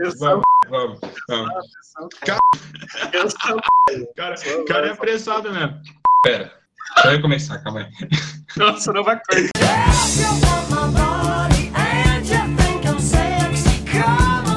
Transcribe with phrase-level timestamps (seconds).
[0.00, 0.98] Vamos, vamos,
[1.28, 1.52] vamos.
[2.24, 2.40] Cara,
[4.16, 5.78] cara, cara é apressado mesmo.
[6.22, 6.50] Pera,
[6.94, 8.08] deixa eu começar, calma aí.
[8.56, 9.50] Nossa, não vai cortar.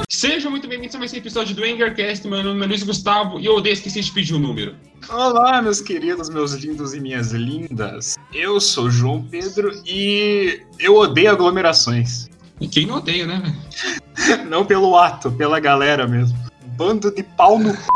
[0.07, 2.25] Sejam muito bem-vindos a mais um episódio do Engercast.
[2.25, 4.77] Meu nome é Luiz Gustavo e eu odeio esqueci de pedir o número.
[5.09, 8.15] Olá, meus queridos, meus lindos e minhas lindas.
[8.33, 12.29] Eu sou João Pedro e eu odeio aglomerações.
[12.59, 14.45] E quem não odeia, né, velho?
[14.47, 16.37] Não pelo ato, pela galera mesmo.
[16.77, 17.87] Bando de pau no c...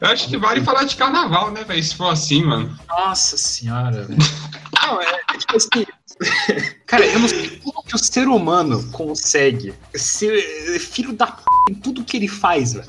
[0.00, 1.82] Eu acho que vale falar de carnaval, né, velho?
[1.82, 2.78] Se for assim, mano.
[2.88, 4.18] Nossa senhora, velho.
[4.80, 5.86] Não, é, é tipo assim.
[6.86, 11.74] Cara, eu não sei como que o ser humano consegue ser filho da p em
[11.74, 12.88] tudo que ele faz, velho.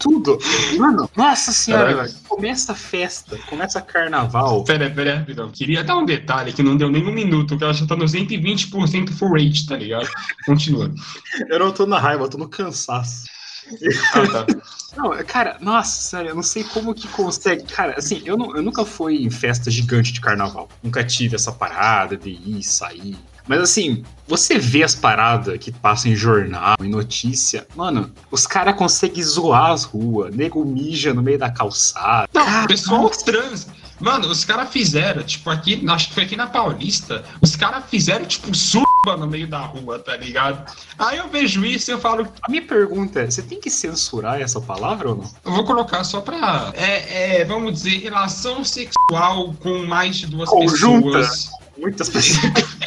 [0.00, 0.38] Tudo.
[0.78, 2.14] Mano, nossa senhora, Caraca.
[2.26, 4.64] Começa a festa, começa carnaval.
[4.64, 5.50] Pera, pera, rapidão.
[5.50, 8.06] Queria dar um detalhe que não deu nem um minuto, que ela já tá no
[8.06, 10.08] 120% full rate, tá ligado?
[10.46, 10.90] Continua.
[11.50, 13.26] Eu não tô na raiva, eu tô no cansaço.
[14.14, 14.46] Ah, tá.
[14.96, 17.62] Não, cara, nossa, sério, eu não sei como que consegue.
[17.62, 20.68] Cara, assim, eu, não, eu nunca fui em festa gigante de carnaval.
[20.82, 23.16] Nunca tive essa parada de ir, sair.
[23.50, 28.76] Mas assim, você vê as paradas que passam em jornal, em notícia, mano, os caras
[28.76, 32.28] conseguem zoar as ruas, nego mija no meio da calçada.
[32.32, 33.66] Não, pessoal trans.
[33.98, 38.24] Mano, os caras fizeram, tipo, aqui, acho que foi aqui na Paulista, os caras fizeram,
[38.24, 40.72] tipo, surba no meio da rua, tá ligado?
[40.96, 44.40] Aí eu vejo isso e eu falo, A minha pergunta é: você tem que censurar
[44.40, 45.30] essa palavra ou não?
[45.44, 50.48] eu vou colocar só pra, é, é, vamos dizer, relação sexual com mais de duas
[50.48, 51.18] Conjunta.
[51.18, 51.50] pessoas.
[51.76, 52.52] Muitas pessoas.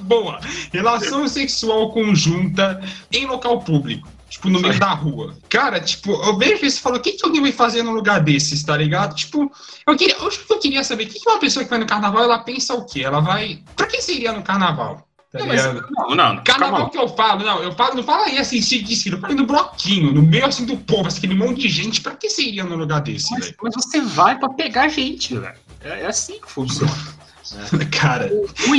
[0.00, 0.40] Boa.
[0.72, 2.80] Relação sexual conjunta
[3.12, 4.08] em local público.
[4.28, 5.36] Tipo, no meio da rua.
[5.48, 8.20] Cara, tipo, eu vejo isso e falo, o que, que alguém vai fazer num lugar
[8.20, 9.16] desses, tá ligado?
[9.16, 9.50] Tipo,
[9.84, 12.22] eu queria, eu, eu queria saber, o que, que uma pessoa que vai no carnaval,
[12.22, 13.02] ela pensa o quê?
[13.02, 13.60] Ela vai.
[13.74, 15.04] Pra que seria no carnaval?
[15.32, 18.38] Tá Não, mas- não, não, Carnaval que eu falo, não, eu falo, não falo aí
[18.38, 21.68] assim, se eu falo no bloquinho, no meio assim do povo, assim, aquele monte de
[21.68, 23.56] gente, pra que seria num lugar desse, Mas, velho?
[23.62, 25.54] mas você vai pra pegar gente, velho.
[25.82, 26.92] É, é assim que funciona.
[27.90, 28.28] Cara,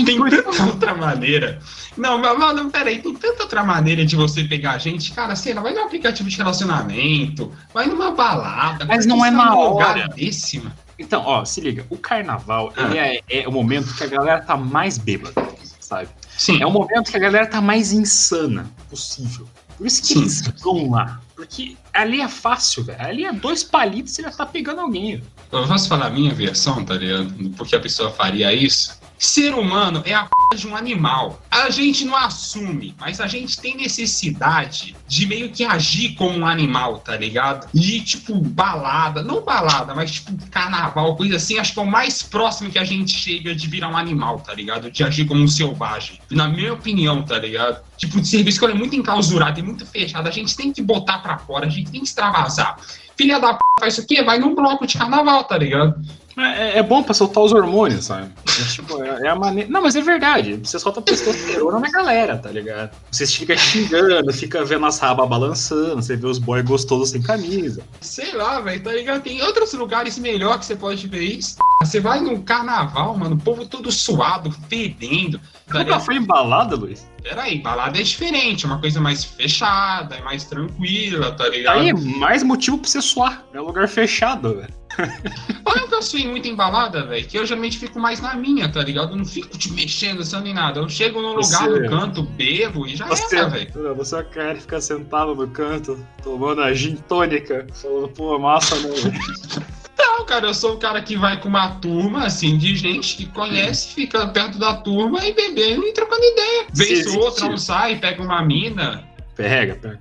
[0.06, 1.59] tem tanta outra maneira.
[1.97, 5.12] Não, mas, mano, peraí, tem tanta outra maneira de você pegar gente.
[5.12, 8.86] Cara, sei lá, vai num aplicativo de relacionamento, vai numa balada.
[8.86, 10.08] Mas não é lugar hora.
[10.09, 10.74] desse, mano?
[10.97, 12.96] Então, ó, se liga, o carnaval Ah.
[12.96, 15.47] é, é o momento que a galera tá mais bêbada,
[15.80, 16.09] sabe?
[16.38, 16.62] Sim.
[16.62, 19.47] É o momento que a galera tá mais insana possível.
[19.78, 20.19] Por isso que Sim.
[20.22, 21.19] eles vão lá.
[21.36, 23.02] Porque ali é fácil, velho.
[23.03, 25.16] Ali é dois palitos e já tá pegando alguém.
[25.18, 25.24] velho.
[25.51, 27.25] Eu posso falar a minha versão, tá ligado?
[27.25, 29.00] Do Porque a pessoa faria isso.
[29.22, 31.42] Ser humano é a de um animal.
[31.50, 36.46] A gente não assume, mas a gente tem necessidade de meio que agir como um
[36.46, 37.70] animal, tá ligado?
[37.74, 42.24] E, tipo, balada, não balada, mas tipo carnaval, coisa assim, acho que é o mais
[42.24, 44.90] próximo que a gente chega de virar um animal, tá ligado?
[44.90, 46.20] De agir como um selvagem.
[46.30, 47.81] Na minha opinião, tá ligado?
[47.98, 51.20] Tipo, de serviço que é muito enclausurado e muito fechado, a gente tem que botar
[51.20, 52.78] pra fora, a gente tem que extravasar.
[53.16, 55.96] Filha da p faz isso aqui, vai num bloco de carnaval, tá ligado?
[56.38, 58.31] É, é bom pra soltar os hormônios, sabe?
[58.47, 59.69] É, tipo, é, é a maneira.
[59.69, 60.59] Não, mas é verdade.
[60.64, 62.92] Você solta testosterona na galera, tá ligado?
[63.12, 67.84] Você fica xingando, fica vendo as rabas balançando, você vê os boys gostosos sem camisa.
[68.00, 69.22] Sei lá, velho, tá ligado?
[69.22, 71.58] Tem outros lugares melhor que você pode ver isso.
[71.81, 75.42] Você vai num carnaval, mano, o povo todo suado, fedendo.
[75.68, 77.09] Nunca foi embalada, Luiz?
[77.24, 81.80] Peraí, balada é diferente, é uma coisa mais fechada, é mais tranquila, tá ligado?
[81.80, 83.44] Aí mais motivo pra você suar.
[83.52, 84.74] É um lugar fechado, velho.
[85.66, 88.72] Olha que eu fui muito em balada, velho, que eu geralmente fico mais na minha,
[88.72, 89.13] tá ligado?
[89.13, 90.80] Eu não fico te mexendo, assim, nem nada.
[90.80, 93.96] Eu chego num lugar, no canto, bebo e já Você, era, velho.
[93.96, 98.38] você é o cara que fica sentado no canto, tomando a gin tônica, falando, pô,
[98.38, 98.90] massa, né?
[98.90, 99.66] velho?"
[100.01, 103.28] Não, cara, eu sou o cara que vai com uma turma, assim, de gente que
[103.28, 106.66] conhece, fica perto da turma e bebendo e trocando ideia.
[106.73, 107.53] Vez Sim, ou outra, sim.
[107.53, 109.07] um sai, pega uma mina.
[109.35, 110.00] Pega, pega.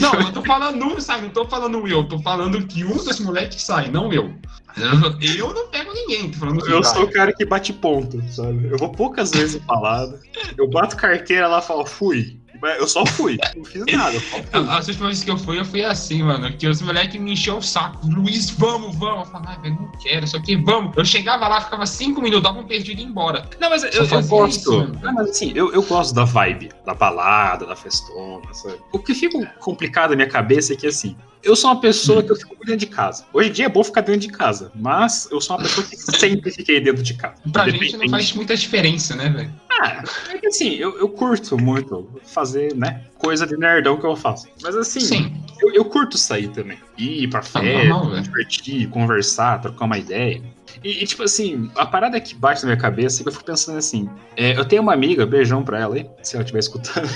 [0.00, 1.22] Não, eu tô falando um, sabe?
[1.22, 4.32] Não tô falando eu, tô falando que um dos moleques sai, não eu.
[4.76, 8.68] Eu não pego ninguém, tô falando Eu sou o cara que bate ponto, sabe?
[8.70, 10.20] Eu vou poucas vezes em balada.
[10.56, 12.35] Eu bato carteira lá e falo, fui.
[12.78, 13.38] Eu só fui.
[13.56, 14.16] Não fiz nada.
[14.52, 14.70] Eu.
[14.70, 16.52] As últimas vezes que eu fui, eu fui assim, mano.
[16.56, 18.06] Que os moleques me encheu o saco.
[18.06, 19.26] Luiz, vamos, vamos.
[19.26, 20.96] Eu falava, ai, velho, não quero, só que vamos.
[20.96, 23.48] Eu chegava lá, ficava cinco minutos, dava um perdido e ia embora.
[23.60, 24.58] Não, mas eu, eu fazia gosto.
[24.58, 24.92] isso.
[25.02, 28.78] Não, mas assim, eu, eu gosto da vibe, da balada, da festona, sabe?
[28.92, 32.32] O que fica complicado na minha cabeça é que assim, eu sou uma pessoa que
[32.32, 33.24] eu fico dentro de casa.
[33.32, 35.96] Hoje em dia é bom ficar dentro de casa, mas eu sou uma pessoa que
[36.18, 37.36] sempre fiquei dentro de casa.
[37.52, 39.52] Pra gente não faz muita diferença, né, velho?
[39.80, 43.04] Ah, é que assim, eu, eu curto muito fazer, né?
[43.18, 44.48] Coisa de nerdão que eu faço.
[44.62, 45.42] Mas assim, Sim.
[45.60, 46.78] eu, eu curto sair também.
[46.98, 48.22] Ir pra festa, normal, velho.
[48.22, 50.42] divertir, conversar, trocar uma ideia.
[50.82, 53.44] E, e, tipo assim, a parada que bate na minha cabeça é que eu fico
[53.44, 57.08] pensando assim: é, eu tenho uma amiga, beijão pra ela aí, se ela estiver escutando,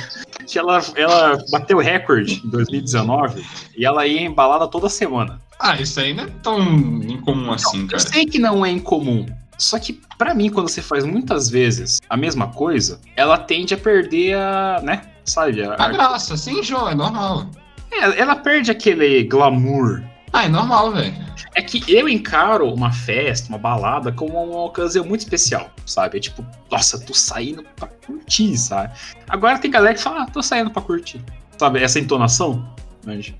[0.50, 3.44] que ela, ela bateu recorde em 2019
[3.76, 5.40] e ela ia embalada toda semana.
[5.58, 6.60] Ah, isso aí não é tão
[7.02, 8.02] incomum assim, cara.
[8.02, 9.26] Eu sei que não é incomum.
[9.58, 13.76] Só que, para mim, quando você faz muitas vezes a mesma coisa, ela tende a
[13.76, 14.80] perder a.
[14.82, 15.02] né?
[15.24, 15.62] Sabe?
[15.62, 17.46] A, a graça, sem jogo, é normal.
[17.92, 20.02] É, ela perde aquele glamour.
[20.32, 21.14] Ah, é normal, velho.
[21.54, 26.18] É que eu encaro uma festa, uma balada, como uma ocasião muito especial, sabe?
[26.18, 28.92] É tipo, nossa, tô saindo pra curtir, sabe?
[29.28, 31.20] Agora tem galera que fala, ah, tô saindo pra curtir.
[31.58, 31.82] Sabe?
[31.82, 32.66] Essa entonação,
[33.04, 33.34] manja.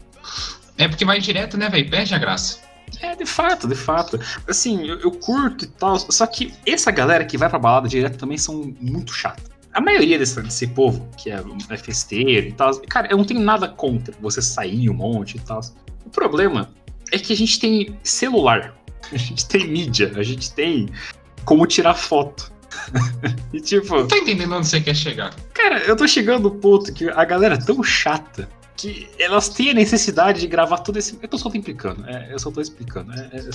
[0.76, 1.91] É porque vai direto, né, velho?
[1.91, 2.58] Perde a graça.
[3.00, 4.19] É, de fato, de fato.
[4.49, 5.99] Assim, eu, eu, curto e tal.
[5.99, 9.43] Só que essa galera que vai pra balada direto também são muito chata.
[9.73, 13.41] A maioria desse, desse povo, que é, é festeiro e tal, cara, eu não tenho
[13.41, 15.61] nada contra você sair um monte e tal.
[16.05, 16.69] O problema
[17.12, 18.75] é que a gente tem celular,
[19.12, 20.89] a gente tem mídia, a gente tem
[21.45, 22.53] como tirar foto.
[23.53, 23.97] e tipo.
[23.97, 25.35] Não tô entendendo onde você quer chegar.
[25.53, 29.71] Cara, eu tô chegando no ponto que a galera é tão chata que elas têm
[29.71, 31.19] a necessidade de gravar todo esse.
[31.21, 33.12] Eu tô só implicando, é, eu só tô explicando.
[33.12, 33.51] É, é,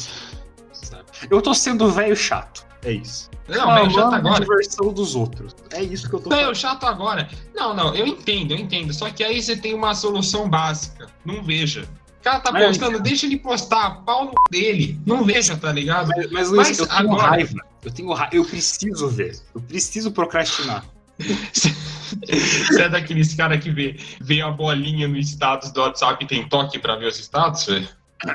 [1.30, 2.66] eu tô sendo velho chato.
[2.84, 3.31] É isso.
[3.48, 4.42] Não, velho chato agora.
[4.42, 5.56] diversão dos outros.
[5.72, 7.28] É isso que eu tô Velho chato agora.
[7.56, 8.94] Não, não, eu entendo, eu entendo.
[8.94, 11.07] Só que aí você tem uma solução básica.
[11.25, 11.88] Não veja
[12.25, 15.00] cara tá postando, deixa ele postar, pau no dele.
[15.06, 16.07] Não veja, tá ligado?
[16.07, 17.30] Mas, mas, Luiz, mas eu tenho agora...
[17.30, 17.62] raiva.
[17.83, 18.36] Eu tenho raiva.
[18.36, 19.39] Eu preciso ver.
[19.54, 20.83] Eu preciso procrastinar.
[21.19, 26.50] Você é daqueles caras que vê, vê a bolinha no status do WhatsApp e tem
[26.50, 27.88] toque pra ver os status, velho?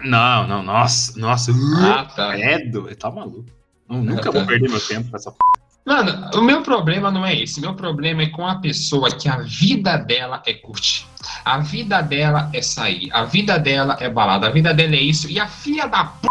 [0.05, 1.53] Não, não, nossa, nossa.
[1.79, 2.33] Ah, tá.
[2.33, 3.47] Credo, tá maluco.
[3.89, 4.31] Nunca ah, tá.
[4.31, 5.39] vou perder meu tempo com essa p.
[5.85, 7.61] Mano, o meu problema não é esse.
[7.61, 11.07] Meu problema é com a pessoa que a vida dela é curtir.
[11.45, 13.09] A vida dela é sair.
[13.13, 14.47] A vida dela é balada.
[14.47, 15.29] A vida dela é isso.
[15.31, 16.29] E a filha da p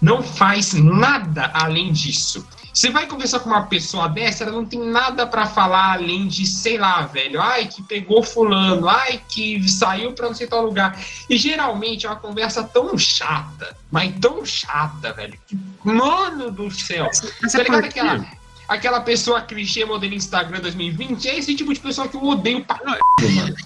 [0.00, 2.46] não faz nada além disso.
[2.72, 6.46] Você vai conversar com uma pessoa dessa, ela não tem nada para falar além de,
[6.46, 10.98] sei lá, velho, ai, que pegou fulano, ai, que saiu pra não sei tal lugar.
[11.28, 17.10] E geralmente é uma conversa tão chata, mas tão chata, velho, que, mano do céu.
[17.42, 18.26] Mas, tá ligado aquela
[18.68, 22.78] aquela pessoa clichê modelo Instagram 2020, é esse tipo de pessoa que eu odeio pra
[22.78, 23.00] caralho,
[23.34, 23.56] mano.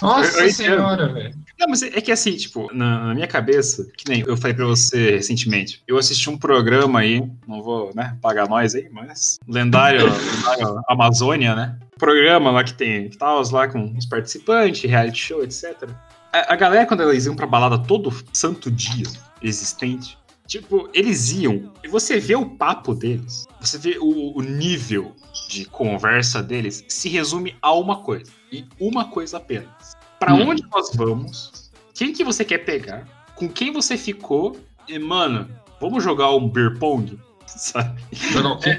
[0.00, 1.34] Nossa eu, senhora, velho.
[1.58, 5.12] Não, mas é que assim, tipo, na, minha cabeça, que nem eu falei pra você
[5.12, 10.80] recentemente, eu assisti um programa aí, não vou, né, pagar nós aí, mas lendário, lendário
[10.88, 11.76] Amazônia, né?
[11.98, 15.88] Programa lá que tem tal, lá com os participantes, reality show, etc.
[16.32, 19.06] A, a galera, quando eles iam pra balada todo santo dia
[19.42, 20.17] existente,
[20.48, 25.14] Tipo, eles iam, e você vê o papo deles, você vê o, o, nível
[25.50, 29.94] de conversa deles, se resume a uma coisa, e uma coisa apenas.
[30.18, 30.48] Para hum.
[30.48, 31.70] onde nós vamos?
[31.92, 33.06] Quem que você quer pegar?
[33.34, 34.58] Com quem você ficou?
[34.88, 35.46] E, mano,
[35.78, 37.20] vamos jogar um beer pong?
[37.46, 38.00] Sabe?
[38.10, 38.70] Jogar o quê?
[38.70, 38.78] É,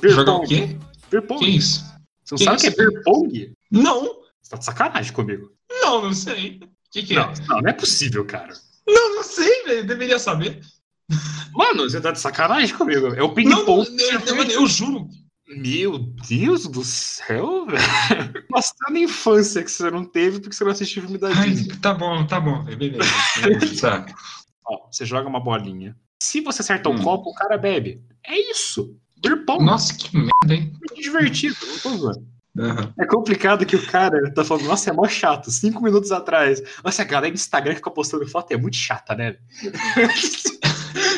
[0.00, 0.44] beer jogar pong.
[0.44, 0.78] o quê?
[1.08, 1.44] Beer pong.
[1.44, 1.84] Que isso?
[2.24, 3.52] Você não que sabe o que é beer pong?
[3.70, 4.02] Não.
[4.42, 5.52] Você tá de sacanagem comigo.
[5.70, 6.58] Não, não sei.
[6.64, 7.34] O que, que não, é?
[7.46, 8.52] Não, não é possível, cara.
[8.84, 9.86] Não, não sei, velho.
[9.86, 10.60] Deveria saber.
[11.52, 13.08] Mano, você tá de sacanagem comigo.
[13.14, 13.88] É o ping-pong.
[13.98, 15.08] Eu, eu, eu, juro.
[15.48, 15.98] Meu
[16.28, 18.44] Deus do céu, velho.
[18.50, 21.76] Mostrando a infância que você não teve porque você não assistiu filme da Disney.
[21.76, 22.64] Tá bom, tá bom.
[22.64, 23.04] Beleza.
[23.80, 24.06] tá.
[24.66, 25.96] Ó, você joga uma bolinha.
[26.20, 27.02] Se você acerta um hum.
[27.02, 28.02] copo, o cara bebe.
[28.26, 28.96] É isso.
[29.60, 30.72] Nossa, que merda, hein?
[30.90, 32.36] É divertido, não tô zoando.
[32.56, 32.92] Uhum.
[32.98, 35.50] É complicado que o cara tá falando, nossa, é mó chato.
[35.50, 36.62] Cinco minutos atrás.
[36.82, 39.36] Nossa, a galera do Instagram fica postando foto, é muito chata, né?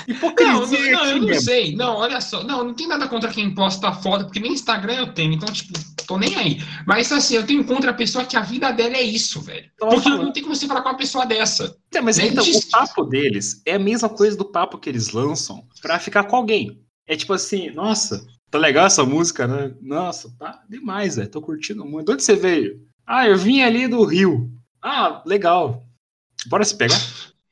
[0.09, 1.43] Hipocrisia não, não, eu não mesmo.
[1.43, 1.77] sei.
[1.77, 2.43] Não, olha só.
[2.43, 5.35] Não, não tem nada contra quem posta foto, porque nem Instagram eu tenho.
[5.35, 6.63] Então, tipo, tô nem aí.
[6.87, 9.71] Mas assim, eu tenho contra a pessoa que a vida dela é isso, velho.
[9.79, 11.77] Porque não tem como você falar com uma pessoa dessa.
[11.95, 15.63] É, mas então, o papo deles é a mesma coisa do papo que eles lançam
[15.83, 16.83] pra ficar com alguém.
[17.07, 19.75] É tipo assim, nossa, tá legal essa música, né?
[19.83, 21.29] Nossa, tá demais, velho.
[21.29, 22.07] Tô curtindo muito.
[22.07, 22.81] De onde você veio?
[23.07, 24.51] Ah, eu vim ali do Rio.
[24.83, 25.87] Ah, legal.
[26.47, 26.99] Bora se pegar?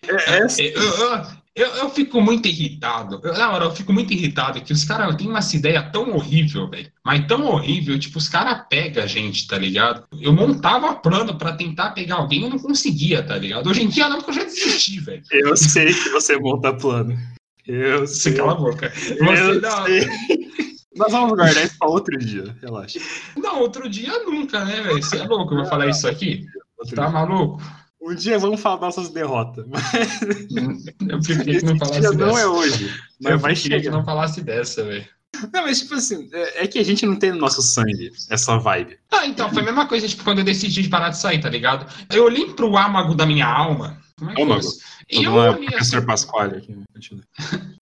[0.03, 0.77] É, é...
[0.77, 3.19] Eu, eu, eu, eu fico muito irritado.
[3.25, 6.69] Eu, na hora, eu fico muito irritado que os caras têm uma ideia tão horrível,
[6.69, 6.93] velho.
[7.03, 10.05] Mas tão horrível, tipo, os caras pegam a gente, tá ligado?
[10.21, 13.71] Eu montava plano para tentar pegar alguém e eu não conseguia, tá ligado?
[13.71, 15.23] Hoje em dia não, porque eu já desisti, velho.
[15.31, 17.17] Eu sei que você monta plano.
[17.67, 18.33] Eu sei.
[18.33, 18.93] Você cala a boca.
[18.95, 19.87] Você eu não.
[19.87, 20.09] Sei.
[20.95, 22.99] Nós vamos guardar isso pra outro dia, relaxa.
[23.35, 25.03] Não, outro dia nunca, né, velho?
[25.03, 26.47] Você é louco, eu vou falar isso aqui?
[26.95, 27.63] Tá maluco?
[28.01, 29.67] Um dia vamos falar nossas derrotas.
[29.69, 29.85] Mas...
[31.09, 32.15] Eu preferia que não falasse dessa.
[32.15, 32.95] não é hoje.
[33.21, 33.81] Mas eu vai chegar.
[33.81, 35.07] que não falasse dessa, velho.
[35.53, 38.57] Não, mas tipo assim, é, é que a gente não tem no nosso sangue essa
[38.59, 38.99] vibe.
[39.11, 41.51] Ah, então, foi a mesma coisa, tipo, quando eu decidi de parar de sair, tá
[41.51, 41.87] ligado?
[42.11, 44.01] Eu olhei pro âmago da minha alma.
[44.19, 44.67] Como é que âmago.
[45.11, 46.75] E eu olhei professor assim, Pasquale aqui.
[46.75, 47.23] Né?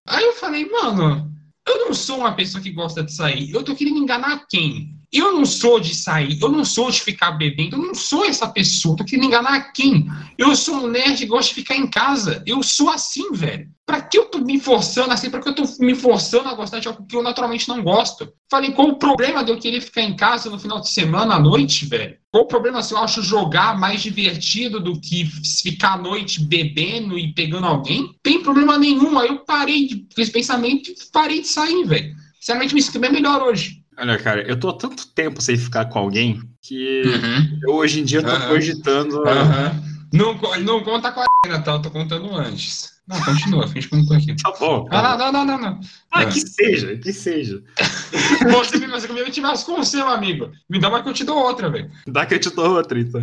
[0.06, 1.32] Aí eu falei, mano,
[1.66, 3.52] eu não sou uma pessoa que gosta de sair.
[3.52, 4.98] Eu tô querendo enganar quem?
[5.14, 8.48] Eu não sou de sair, eu não sou de ficar bebendo, eu não sou essa
[8.48, 10.08] pessoa, tô querendo enganar quem?
[10.36, 12.42] Eu sou um nerd que gosta de ficar em casa.
[12.44, 13.68] Eu sou assim, velho.
[13.86, 15.30] Pra que eu tô me forçando assim?
[15.30, 18.32] Pra que eu tô me forçando a gostar de algo que eu naturalmente não gosto?
[18.50, 21.38] Falei, qual o problema de eu querer ficar em casa no final de semana à
[21.38, 22.16] noite, velho?
[22.32, 25.26] Qual o problema se eu acho jogar mais divertido do que
[25.62, 28.10] ficar à noite bebendo e pegando alguém?
[28.20, 29.16] Tem problema nenhum.
[29.16, 32.16] Aí eu parei de esse pensamento e parei de sair, velho.
[32.40, 33.83] Sinceramente, me sinto bem melhor hoje.
[33.96, 37.60] Olha, cara, eu tô há tanto tempo sem ficar com alguém que uhum.
[37.62, 38.48] eu, hoje em dia tô uhum.
[38.48, 39.18] cogitando.
[39.18, 39.94] Uhum.
[40.12, 41.72] Não, não conta com a tá?
[41.72, 42.94] Eu tô contando antes.
[43.06, 44.34] Não, continua, finge que eu não tô aqui.
[44.42, 44.86] Tá bom.
[44.86, 45.80] Tá ah, não, não, não, não.
[46.10, 46.26] Ah, é.
[46.26, 47.62] que seja, que seja.
[48.50, 50.50] Você me mas comigo tivesse com você, meu amigo.
[50.70, 51.90] Me dá uma que eu te dou outra, velho.
[52.06, 53.22] Dá que eu te dou outra, então.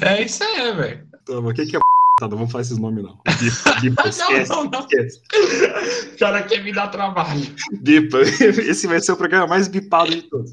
[0.00, 1.06] É isso aí, velho.
[1.24, 1.80] Toma, o que, que é
[2.18, 3.16] Tá, não vou falar esses nomes, não.
[3.80, 5.20] Bipa, esquece, não, não, esquece.
[6.12, 7.46] O cara quer me dar trabalho.
[7.80, 10.52] Bipa, esse vai ser o programa mais bipado de todos.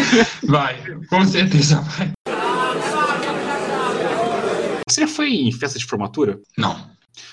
[0.44, 2.12] Vai, com certeza vai.
[4.86, 6.38] Você já foi em festa de formatura?
[6.56, 6.90] Não.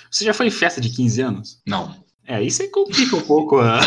[0.09, 1.61] Você já foi em festa de 15 anos?
[1.67, 1.95] Não.
[2.25, 3.81] É, isso aí complica um pouco a.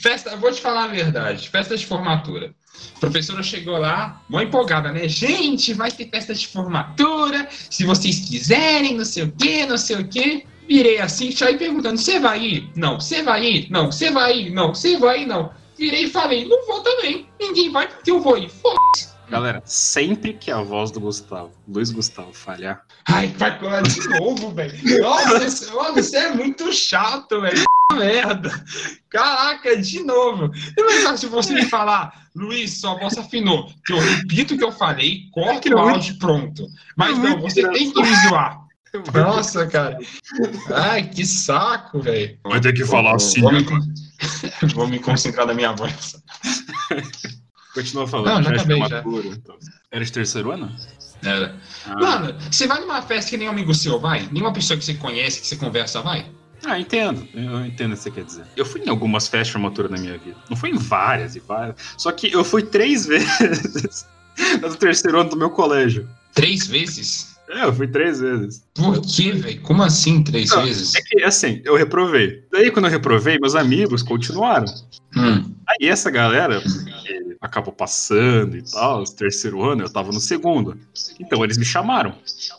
[0.00, 1.48] festa, vou te falar a verdade.
[1.48, 2.54] Festa de formatura.
[2.96, 5.08] A professora chegou lá, mó empolgada, né?
[5.08, 9.96] Gente, vai ter festa de formatura, se vocês quiserem, não sei o quê, não sei
[9.96, 10.44] o quê.
[10.68, 12.70] Virei assim, saí perguntando: você vai ir?
[12.76, 13.00] Não.
[13.00, 13.70] Você vai ir?
[13.70, 13.90] Não.
[13.90, 14.50] Você vai ir?
[14.50, 14.74] Não.
[14.74, 15.26] Você vai ir?
[15.26, 15.50] Não.
[15.78, 17.26] Virei e falei: não vou também.
[17.40, 18.50] Ninguém vai porque eu vou ir.
[18.50, 19.08] Foda-se.
[19.30, 22.82] Galera, sempre que a voz do Gustavo, Luiz Gustavo, falhar.
[23.06, 25.00] Ai, vai colar de novo, velho.
[25.00, 27.62] Nossa, você é muito chato, velho.
[27.92, 28.64] Merda.
[29.08, 30.50] Caraca, de novo.
[31.16, 33.72] Se você me falar, Luiz, sua voz afinou.
[33.84, 36.66] Que eu repito o que eu falei, corto o áudio pronto.
[36.96, 38.60] Mas não, você tem que me zoar.
[39.14, 39.98] Nossa, cara.
[40.74, 42.38] Ai, que saco, velho.
[42.44, 43.40] Vai ter que falar assim.
[43.40, 43.64] Vou me,
[44.74, 46.16] vou me concentrar na minha voz.
[47.74, 48.34] Continua falando.
[48.34, 49.00] Não, já acabei, já.
[49.00, 49.56] Então.
[49.90, 50.74] Era de terceiro ano?
[51.22, 51.56] Era.
[51.86, 51.94] Ah.
[51.96, 54.28] Mano, você vai numa festa que nem um amigo seu vai?
[54.30, 56.26] Nenhuma pessoa que você conhece, que você conversa, vai?
[56.64, 57.26] Ah, entendo.
[57.34, 58.44] Eu entendo o que você quer dizer.
[58.56, 60.36] Eu fui em algumas festas de formatura na minha vida.
[60.50, 61.76] Não fui em várias e várias.
[61.96, 64.06] Só que eu fui três vezes
[64.60, 66.08] no terceiro ano do meu colégio.
[66.34, 67.38] Três vezes?
[67.50, 68.62] É, eu fui três vezes.
[68.74, 69.60] Por quê, velho?
[69.62, 70.94] Como assim três Não, vezes?
[70.94, 72.44] É que, assim, eu reprovei.
[72.52, 74.66] Daí, quando eu reprovei, meus amigos continuaram.
[75.16, 75.54] Hum.
[75.66, 76.62] Aí, essa galera
[77.40, 80.76] acabou passando e tal, terceiro ano, eu tava no segundo.
[81.18, 82.14] Então, eles me chamaram.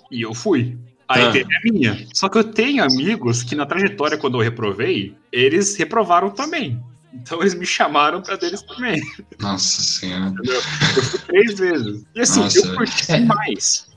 [0.09, 0.75] E eu fui.
[1.09, 1.29] A ah.
[1.29, 2.07] ideia é minha.
[2.13, 6.79] Só que eu tenho amigos que, na trajetória, quando eu reprovei, eles reprovaram também.
[7.11, 9.01] Então eles me chamaram pra deles também.
[9.39, 10.35] Nossa senhora.
[10.45, 12.03] Eu fui três vezes.
[12.13, 12.59] E assim, Nossa.
[12.59, 13.19] eu curti é.
[13.21, 13.88] mais.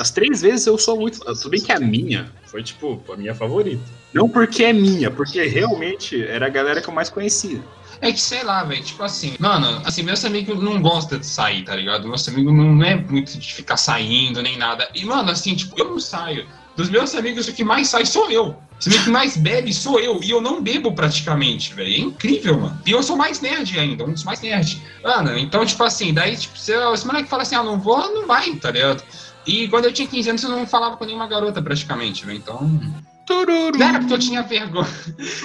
[0.00, 1.20] As três vezes eu sou muito.
[1.20, 3.84] Tudo bem que a minha foi, tipo, a minha favorita.
[4.12, 7.62] Não porque é minha, porque realmente era a galera que eu mais conhecia.
[8.00, 11.64] É que sei lá, velho, tipo assim, mano, assim, meus amigos não gostam de sair,
[11.64, 12.06] tá ligado?
[12.06, 14.88] Meus amigos não é muito de ficar saindo nem nada.
[14.94, 16.46] E, mano, assim, tipo, eu não saio.
[16.76, 18.48] Dos meus amigos, o que mais sai sou eu.
[18.48, 20.22] O que mais bebe sou eu.
[20.22, 21.88] E eu não bebo praticamente, velho.
[21.88, 22.78] É incrível, mano.
[22.84, 24.78] E eu sou mais nerd ainda, um dos mais nerds.
[25.02, 28.12] Mano, então, tipo assim, daí, tipo, se, se o moleque fala assim, ah, não vou,
[28.12, 29.02] não vai, tá ligado?
[29.46, 32.38] E quando eu tinha 15 anos, eu não falava com nenhuma garota praticamente, velho.
[32.38, 32.80] Então.
[33.28, 34.88] Não era porque eu tinha vergonha.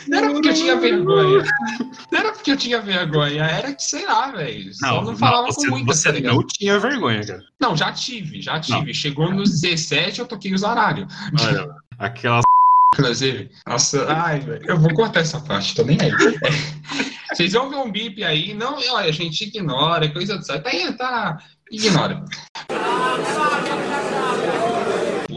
[0.07, 1.43] Não era porque eu tinha vergonha.
[2.11, 3.43] Não era porque eu tinha vergonha.
[3.43, 4.73] Era que, sei lá, velho.
[4.73, 7.43] Só não, falava não, você, com muita, Você tá não tinha vergonha, cara.
[7.59, 8.87] Não, já tive, já tive.
[8.87, 8.93] Não.
[8.93, 11.11] Chegou nos 17, eu toquei os aralhos.
[11.39, 12.43] Olha, aquelas.
[12.93, 14.65] Inclusive, nossa, ai, velho.
[14.67, 16.11] Eu vou cortar essa parte, tô nem aí.
[16.11, 17.33] É.
[17.33, 18.53] Vocês vão ver um bip aí.
[18.53, 20.61] Não, olha, a gente ignora, coisa do céu.
[20.61, 21.41] Tá aí, tá.
[21.71, 22.21] Ignora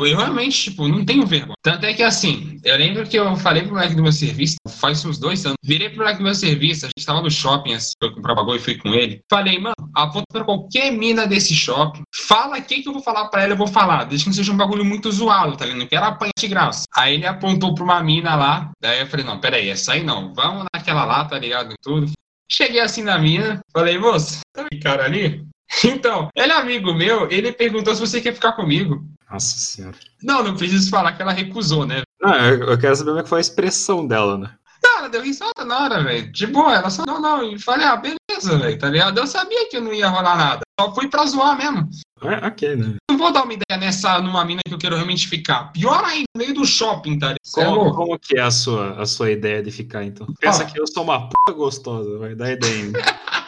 [0.07, 1.55] eu realmente, tipo, não tenho vergonha.
[1.63, 5.05] Tanto é que, assim, eu lembro que eu falei pro moleque do meu serviço, faz
[5.05, 7.93] uns dois anos, virei pro moleque do meu serviço, a gente tava no shopping, assim,
[8.01, 9.21] foi comprar bagulho e fui com ele.
[9.31, 13.43] Falei, mano, aponta pra qualquer mina desse shopping, fala o que eu vou falar pra
[13.43, 15.81] ela, eu vou falar, desde que não seja um bagulho muito zoado, tá ligado?
[15.81, 16.85] Não quero apanhar de graça.
[16.97, 20.33] Aí ele apontou pra uma mina lá, daí eu falei, não, peraí, essa aí não,
[20.35, 21.75] vamos naquela lá, tá ligado?
[21.83, 22.11] Tudo.
[22.51, 25.45] Cheguei assim na mina, falei, moço, tá cara ali?
[25.85, 29.05] Então, ele é amigo meu, ele perguntou se você quer ficar comigo.
[29.35, 29.97] Nossa senhora.
[30.23, 32.03] Não, não preciso falar que ela recusou, né?
[32.23, 34.55] Não, eu quero saber como é que foi a expressão dela, né?
[34.81, 36.31] Não, ela deu risada na hora, velho.
[36.31, 37.43] De boa, ela só, não, não.
[37.43, 39.19] E falei, ah, beleza, velho, tá ligado?
[39.19, 40.61] Eu sabia que não ia rolar nada.
[40.81, 41.89] Só fui pra zoar mesmo.
[42.23, 42.95] É, ok, né?
[43.11, 45.73] Não vou dar uma ideia nessa, numa mina que eu quero realmente ficar.
[45.73, 47.75] Pior ainda, no meio do shopping, tá ligado?
[47.75, 50.29] Como, é como que é a sua, a sua ideia de ficar, então?
[50.39, 50.67] Pensa ah.
[50.67, 53.01] que eu sou uma puta gostosa, vai dar ideia ainda.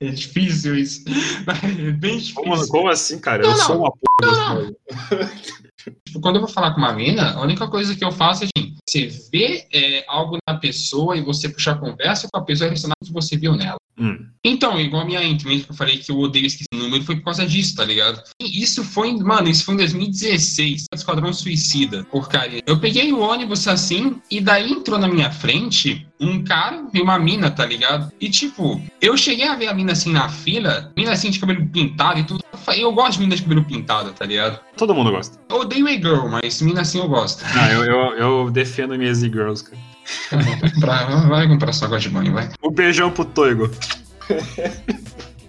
[0.00, 1.04] É difícil isso.
[1.48, 2.34] É bem difícil.
[2.34, 3.42] Como, como assim, cara?
[3.42, 3.64] Não, eu não.
[3.64, 3.98] sou uma p.
[4.22, 4.76] Não,
[6.04, 8.46] tipo, quando eu vou falar com uma mina, a única coisa que eu faço é
[8.46, 12.96] assim, você vê é, algo na pessoa e você puxar conversa com a pessoa relacionada
[13.04, 13.78] que você viu nela.
[13.98, 14.26] Hum.
[14.44, 17.24] Então, igual a minha intimate que eu falei que eu odeio esse número, foi por
[17.24, 18.22] causa disso, tá ligado?
[18.40, 22.62] E isso foi, mano, isso foi em 2016, Esquadrão Suicida, porcaria.
[22.66, 27.18] Eu peguei o ônibus assim, e daí entrou na minha frente um cara e uma
[27.18, 28.12] mina, tá ligado?
[28.20, 31.66] E tipo, eu cheguei a ver a mina assim na fila, mina assim de cabelo
[31.66, 32.44] pintado e tudo.
[32.76, 34.60] Eu gosto de mina de cabelo pintado, tá ligado?
[34.76, 35.38] Todo mundo gosta.
[35.48, 37.44] Eu odeio e-girl, mas mina assim eu gosto.
[37.54, 39.85] Ah, eu, eu, eu defendo minhas e-girls, cara.
[40.30, 42.48] Vai comprar, vai comprar sua água de banho, vai.
[42.60, 43.70] O beijão pro Toigo.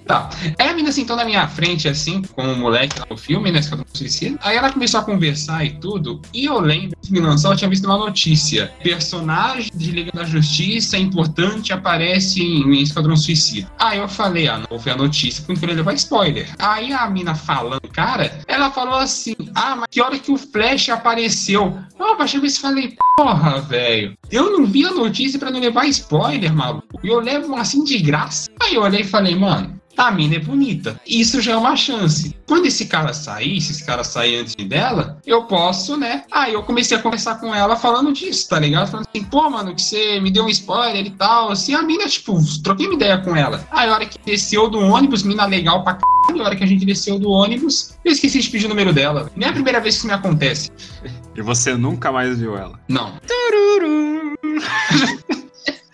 [0.08, 0.30] Tá.
[0.58, 3.62] Aí a mina sentou na minha frente, assim, com o moleque lá no filme, né?
[3.94, 4.40] Suicida.
[4.42, 6.22] Aí ela começou a conversar e tudo.
[6.34, 8.72] E eu lembro que lançou, eu tinha visto uma notícia.
[8.82, 13.70] Personagem de Liga da Justiça importante aparece em Esquadrão Suicida.
[13.80, 16.48] Aí eu falei, ah, não vou ver a notícia porque eu levar spoiler.
[16.60, 20.90] Aí a mina falando, cara, ela falou assim: ah, mas que hora que o Flash
[20.90, 21.78] apareceu?
[22.00, 24.16] Eu abaixei e falei, porra, velho.
[24.32, 27.00] Eu não vi a notícia pra não levar spoiler, maluco.
[27.04, 28.50] E eu levo assim de graça.
[28.62, 31.00] Aí eu olhei e falei, mano, a mina é bonita.
[31.06, 32.36] Isso já é uma chance.
[32.48, 36.24] Quando esse cara sair, se esse cara sair antes dela, eu posso, né?
[36.32, 38.90] Aí eu comecei a conversar com ela falando disso, tá ligado?
[38.90, 41.52] Falando assim, pô, mano, que você me deu um spoiler e tal.
[41.52, 43.68] Assim, a mina, tipo, troquei uma ideia com ela.
[43.72, 46.42] Aí a hora que desceu do ônibus, mina legal pra caralho.
[46.42, 49.32] A hora que a gente desceu do ônibus, eu esqueci de pedir o número dela.
[49.36, 50.70] Nem é a primeira vez que isso me acontece.
[51.36, 52.80] E você nunca mais viu ela?
[52.88, 53.14] Não.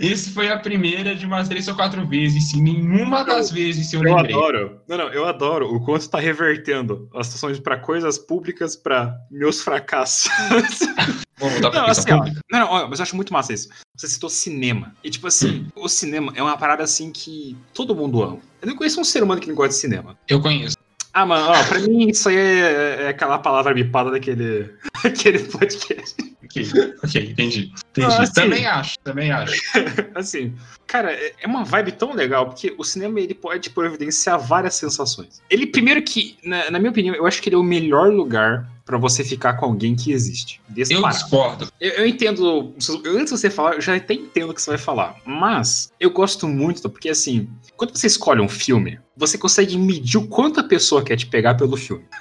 [0.04, 2.50] Isso foi a primeira de umas três ou quatro vezes.
[2.50, 4.36] Sim, nenhuma das vezes eu, Eu lembrei.
[4.36, 4.82] adoro.
[4.88, 9.62] Não, não, eu adoro o quanto tá revertendo as situações pra coisas públicas pra meus
[9.62, 10.30] fracassos.
[11.40, 12.18] Vamos mudar pra Não, assim, ó,
[12.52, 13.70] não, não, ó, mas eu acho muito massa isso.
[13.98, 14.94] Você citou cinema.
[15.04, 18.40] E, tipo assim, o cinema é uma parada assim que todo mundo ama.
[18.62, 20.18] Eu não conheço um ser humano que não gosta de cinema.
[20.28, 20.78] Eu conheço.
[21.14, 26.16] Ah, mano, ó, pra mim isso aí é, é aquela palavra bipada daquele, daquele podcast.
[26.56, 27.74] Ok, ok, entendi.
[27.92, 28.14] Entendi.
[28.14, 29.62] Ah, assim- Também acho, também acho.
[30.16, 30.54] Assim,
[30.88, 35.42] cara, é é uma vibe tão legal, porque o cinema ele pode providenciar várias sensações.
[35.50, 38.68] Ele, primeiro que, na, na minha opinião, eu acho que ele é o melhor lugar
[38.86, 40.60] pra você ficar com alguém que existe.
[40.70, 41.14] Eu Disparado.
[41.18, 41.68] discordo.
[41.80, 42.46] Eu, eu entendo.
[42.46, 42.74] eu-
[43.18, 45.16] Antes de você falar, eu já até entendo o que você vai falar.
[45.26, 50.28] Mas eu gosto muito, porque assim, quando você escolhe um filme, você consegue medir o
[50.28, 52.04] quanto a pessoa quer te pegar pelo filme.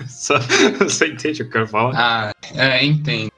[0.80, 1.92] Você entende o que eu quero falar?
[1.96, 3.30] Ah, é, entendo.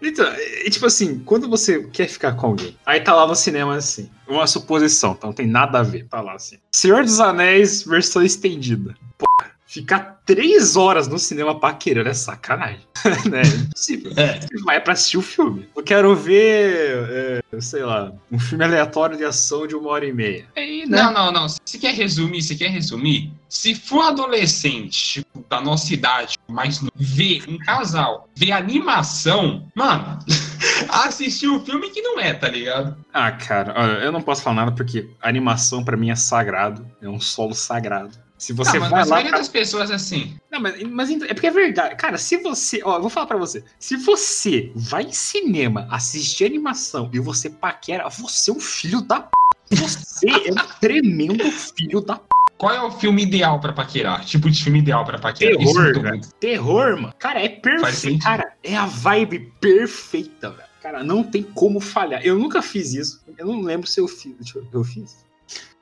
[0.00, 3.74] Então, é, tipo assim, quando você quer ficar com alguém, aí tá lá no cinema
[3.74, 6.56] assim, uma suposição, então não tem nada a ver, tá lá assim.
[6.72, 8.94] Senhor dos Anéis, versão estendida.
[9.18, 12.80] Porra, ficar três horas no cinema paquerando é sacanagem.
[13.30, 13.42] né?
[13.42, 14.12] É impossível.
[14.16, 14.40] É.
[14.40, 15.68] Você vai pra assistir o filme.
[15.76, 20.12] Eu quero ver, é, sei lá, um filme aleatório de ação de uma hora e
[20.12, 20.46] meia.
[20.56, 21.00] Aí, né?
[21.00, 21.46] Não, não, não.
[21.48, 27.44] Se quer resumir, se quer resumir, se for adolescente, tipo, da nossa idade, mas ver
[27.48, 30.18] um casal, ver animação, mano,
[30.90, 32.96] assistir um filme que não é, tá ligado?
[33.14, 36.84] Ah, cara, olha, eu não posso falar nada porque a animação pra mim é sagrado.
[37.00, 38.18] É um solo sagrado.
[38.40, 39.10] Se você ah, mas vai a lá.
[39.10, 40.34] maioria pra- das pessoas é assim.
[40.50, 41.94] Não, mas, mas é porque é verdade.
[41.96, 42.80] Cara, se você.
[42.82, 43.62] Ó, eu vou falar pra você.
[43.78, 49.20] Se você vai em cinema assistir animação e você paquera, você é um filho da
[49.20, 49.30] p.
[49.76, 52.24] Você é um tremendo filho da p.
[52.56, 54.24] Qual é o filme ideal pra paquerar?
[54.24, 55.56] Tipo de filme ideal pra paquerar?
[55.56, 57.14] Terror, muito- Terror, mano.
[57.18, 58.22] Cara, é perfeito.
[58.24, 60.68] Cara, é a vibe perfeita, velho.
[60.82, 62.22] Cara, não tem como falhar.
[62.24, 63.22] Eu nunca fiz isso.
[63.36, 64.34] Eu não lembro se eu fiz.
[64.72, 65.24] Eu fiz.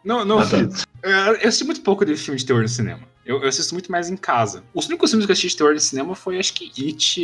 [0.09, 0.57] Não, não Ah, tá.
[0.57, 0.87] fiz.
[1.03, 3.01] Eu, assisti muito pouco de filme de terror no cinema.
[3.27, 4.65] Eu, eu assisto muito mais em casa.
[4.73, 7.21] Os únicos filmes que eu assisti de terror no cinema foi, acho que It.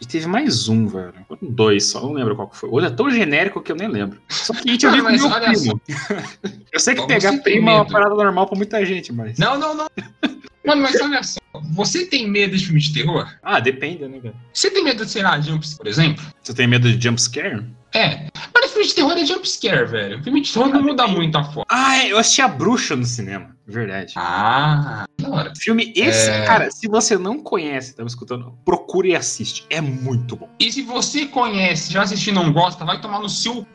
[0.00, 1.14] E teve mais um, velho.
[1.28, 2.68] Foram Dois só, não lembro qual que foi.
[2.68, 4.20] O outro é tão genérico que eu nem lembro.
[4.28, 5.80] Só que It eu vi com mas meu olha primo.
[6.72, 9.38] eu sei que Você pegar tem primo é uma parada normal pra muita gente, mas.
[9.38, 9.86] Não, não, não.
[10.66, 11.38] Mano, mas olha só.
[11.72, 13.28] Você tem medo de filme de terror?
[13.42, 14.34] Ah, depende, né, cara?
[14.52, 16.24] Você tem medo de, sei lá, jumps, por exemplo?
[16.42, 17.64] Você tem medo de jumpscare?
[17.94, 18.26] É.
[18.52, 20.22] Mas filme de terror é jumpscare, velho.
[20.22, 21.64] Filme de terror não muda muito a forma.
[21.68, 23.54] Ah, é, eu assisti a bruxa no cinema.
[23.66, 24.12] Verdade.
[24.16, 25.52] Ah, da hora.
[25.58, 26.44] Filme esse, É.
[26.44, 29.64] cara, se você não conhece, tá me escutando, procure e assiste.
[29.70, 30.48] É muito bom.
[30.60, 33.54] E se você conhece, já assistiu e não gosta, vai tomar no seu.
[33.54, 33.66] c****.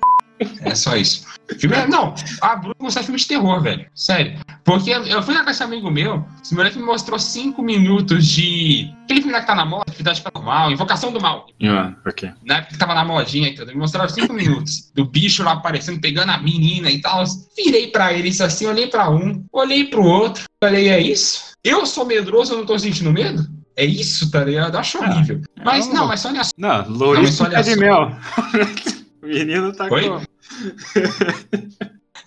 [0.61, 1.25] É só isso.
[1.57, 3.85] Filme é- Não, a Bruna gosta de filme de terror, velho.
[3.95, 4.39] Sério.
[4.63, 8.25] Porque eu fui na casa de um amigo meu, esse moleque me mostrou cinco minutos
[8.27, 8.89] de.
[9.03, 11.47] Aquele filme que tá na moda, Atividade Paranormal, Invocação do Mal.
[11.63, 12.29] Ah, ok.
[12.45, 13.67] Na época que tava na modinha e tudo.
[13.71, 17.23] Me mostraram cinco minutos do bicho lá aparecendo, pegando a menina e tal.
[17.57, 21.49] Virei pra ele isso assim, olhei pra um, olhei pro outro, falei, é isso?
[21.63, 23.43] Eu sou medroso, eu não tô sentindo medo?
[23.75, 24.75] É isso, tá ligado?
[24.75, 25.41] Eu acho Ah, horrível.
[25.65, 25.93] Mas não.
[25.95, 26.51] não, mas olha só.
[26.57, 27.79] Não, olha tá de só.
[27.79, 28.15] mel.
[29.29, 30.09] O menino tá Oi?
[30.09, 30.21] com.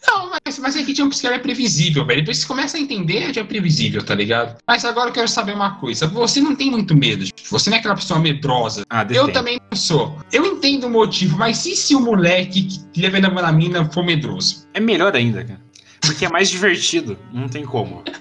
[0.06, 2.20] Não, mas, mas é que jumpscare é previsível, velho.
[2.20, 4.56] Depois que você começa a entender, já é previsível, tá ligado?
[4.66, 6.06] Mas agora eu quero saber uma coisa.
[6.06, 8.84] Você não tem muito medo, tipo, você não é aquela pessoa medrosa.
[8.88, 10.18] Ah, Eu também não sou.
[10.32, 14.68] Eu entendo o motivo, mas e se o moleque que leva na mina for medroso?
[14.74, 15.60] É melhor ainda, cara.
[16.00, 17.18] Porque é mais divertido.
[17.32, 18.02] Não tem como.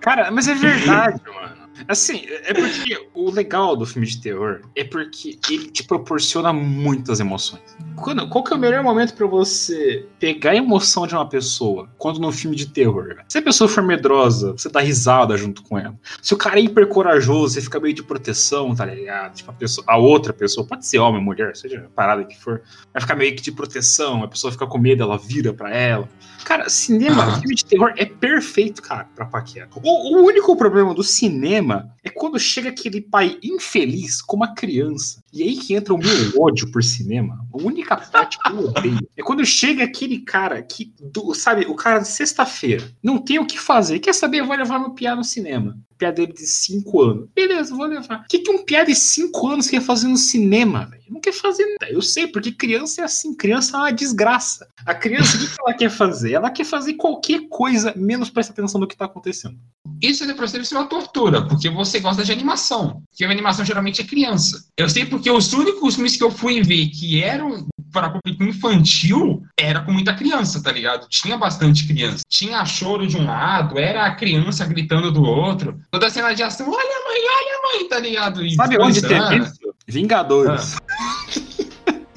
[0.00, 1.43] Cara, mas é verdade, mano.
[1.88, 7.20] Assim, é porque o legal do filme de terror é porque ele te proporciona muitas
[7.20, 7.62] emoções.
[7.96, 11.88] Quando, qual que é o melhor momento para você pegar a emoção de uma pessoa
[11.98, 13.16] quando no filme de terror?
[13.28, 15.94] Se a pessoa for medrosa, você dá risada junto com ela.
[16.22, 19.34] Se o cara é hiper corajoso, você fica meio de proteção, tá ligado?
[19.34, 22.62] Tipo, a, pessoa, a outra pessoa, pode ser homem, mulher, seja a parada que for,
[22.92, 26.08] vai ficar meio que de proteção, a pessoa fica com medo, ela vira para ela.
[26.44, 27.40] Cara, cinema, uhum.
[27.40, 29.68] filme de terror é perfeito, cara, pra paquera.
[29.82, 31.63] O, o único problema do cinema
[32.02, 35.22] é quando chega aquele pai infeliz com uma criança.
[35.32, 37.46] E aí que entra o meu ódio por cinema.
[37.52, 41.74] A única parte que eu odeio é quando chega aquele cara que, do, sabe, o
[41.74, 43.98] cara de sexta-feira não tem o que fazer.
[43.98, 44.42] Quer saber?
[44.42, 47.28] Vou levar meu piá no cinema piá dele de 5 anos.
[47.34, 48.20] Beleza, vou levar.
[48.20, 51.02] O que, que um piá de 5 anos quer fazer no cinema, velho?
[51.08, 51.92] Não quer fazer nada.
[51.92, 53.34] Eu sei, porque criança é assim.
[53.34, 54.68] Criança é uma desgraça.
[54.84, 56.32] A criança, o que, que ela quer fazer?
[56.32, 59.58] Ela quer fazer qualquer coisa, menos prestar atenção no que tá acontecendo.
[60.02, 63.02] Isso depois deve ser uma tortura, porque você gosta de animação.
[63.10, 64.64] Porque a animação geralmente é criança.
[64.76, 69.42] Eu sei porque os únicos filmes que eu fui ver que eram para público infantil
[69.58, 71.08] era com muita criança, tá ligado?
[71.08, 72.24] Tinha bastante criança.
[72.28, 75.78] Tinha choro de um lado, era a criança gritando do outro.
[75.90, 78.44] Toda cena de ação, olha mãe, olha mãe, tá ligado?
[78.44, 79.74] E Sabe onde teve isso?
[79.86, 80.76] Vingadores.
[80.76, 81.43] Ah.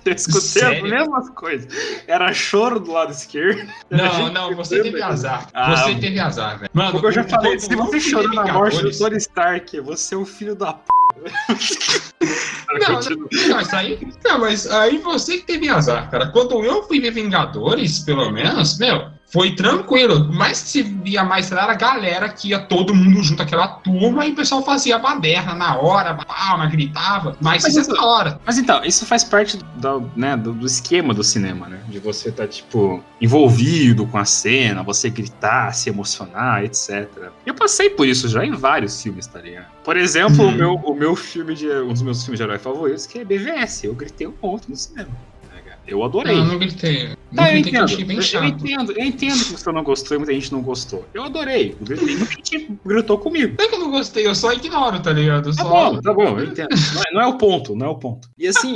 [0.07, 0.85] Eu escutei Sério?
[0.85, 1.67] as mesmas coisas.
[2.07, 3.69] Era choro do lado esquerdo.
[3.89, 5.47] Não, não, você teve azar.
[5.53, 6.71] Ah, você teve azar, velho.
[6.73, 10.17] Mano, como eu já falei, se você chorou na morte do Tony Stark, você é
[10.17, 10.97] um filho da p.
[12.79, 16.27] não, não, aí, não, mas aí você que teve azar, cara.
[16.27, 20.31] Quando eu fui ver Vingadores, pelo menos, meu, foi tranquilo.
[20.33, 24.31] Mas se via mais era a galera que ia todo mundo junto, aquela turma, e
[24.31, 27.35] o pessoal fazia baderna na hora, palma, gritava.
[27.41, 28.39] Mas, mas isso é da hora.
[28.45, 31.79] Mas então, isso faz parte do, né, do, do esquema do cinema, né?
[31.87, 37.07] De você estar, tá, tipo, envolvido com a cena, você gritar, se emocionar, etc.
[37.45, 39.67] Eu passei por isso já em vários filmes, tá ligado?
[39.83, 40.49] Por exemplo, hum.
[40.49, 41.67] o, meu, o meu filme de.
[41.69, 43.83] Um dos meus filmes de herói favoritos, que é BVS.
[43.83, 45.09] Eu gritei um monte no cinema.
[45.87, 46.35] Eu adorei.
[46.35, 47.09] Não, não gritei.
[47.31, 47.91] Não tá, eu entendo.
[47.91, 48.91] Eu, eu, entendo.
[48.91, 51.07] Eu entendo que você não gostou e muita gente não gostou.
[51.13, 51.75] Eu adorei.
[51.79, 53.55] Eu gritei, muita gente gritou comigo.
[53.57, 55.55] Não é que eu não gostei, eu só ignoro, tá ligado?
[55.55, 56.69] Tá bom, tá bom, eu entendo.
[56.93, 58.29] Não é, não é o ponto, não é o ponto.
[58.37, 58.75] E assim,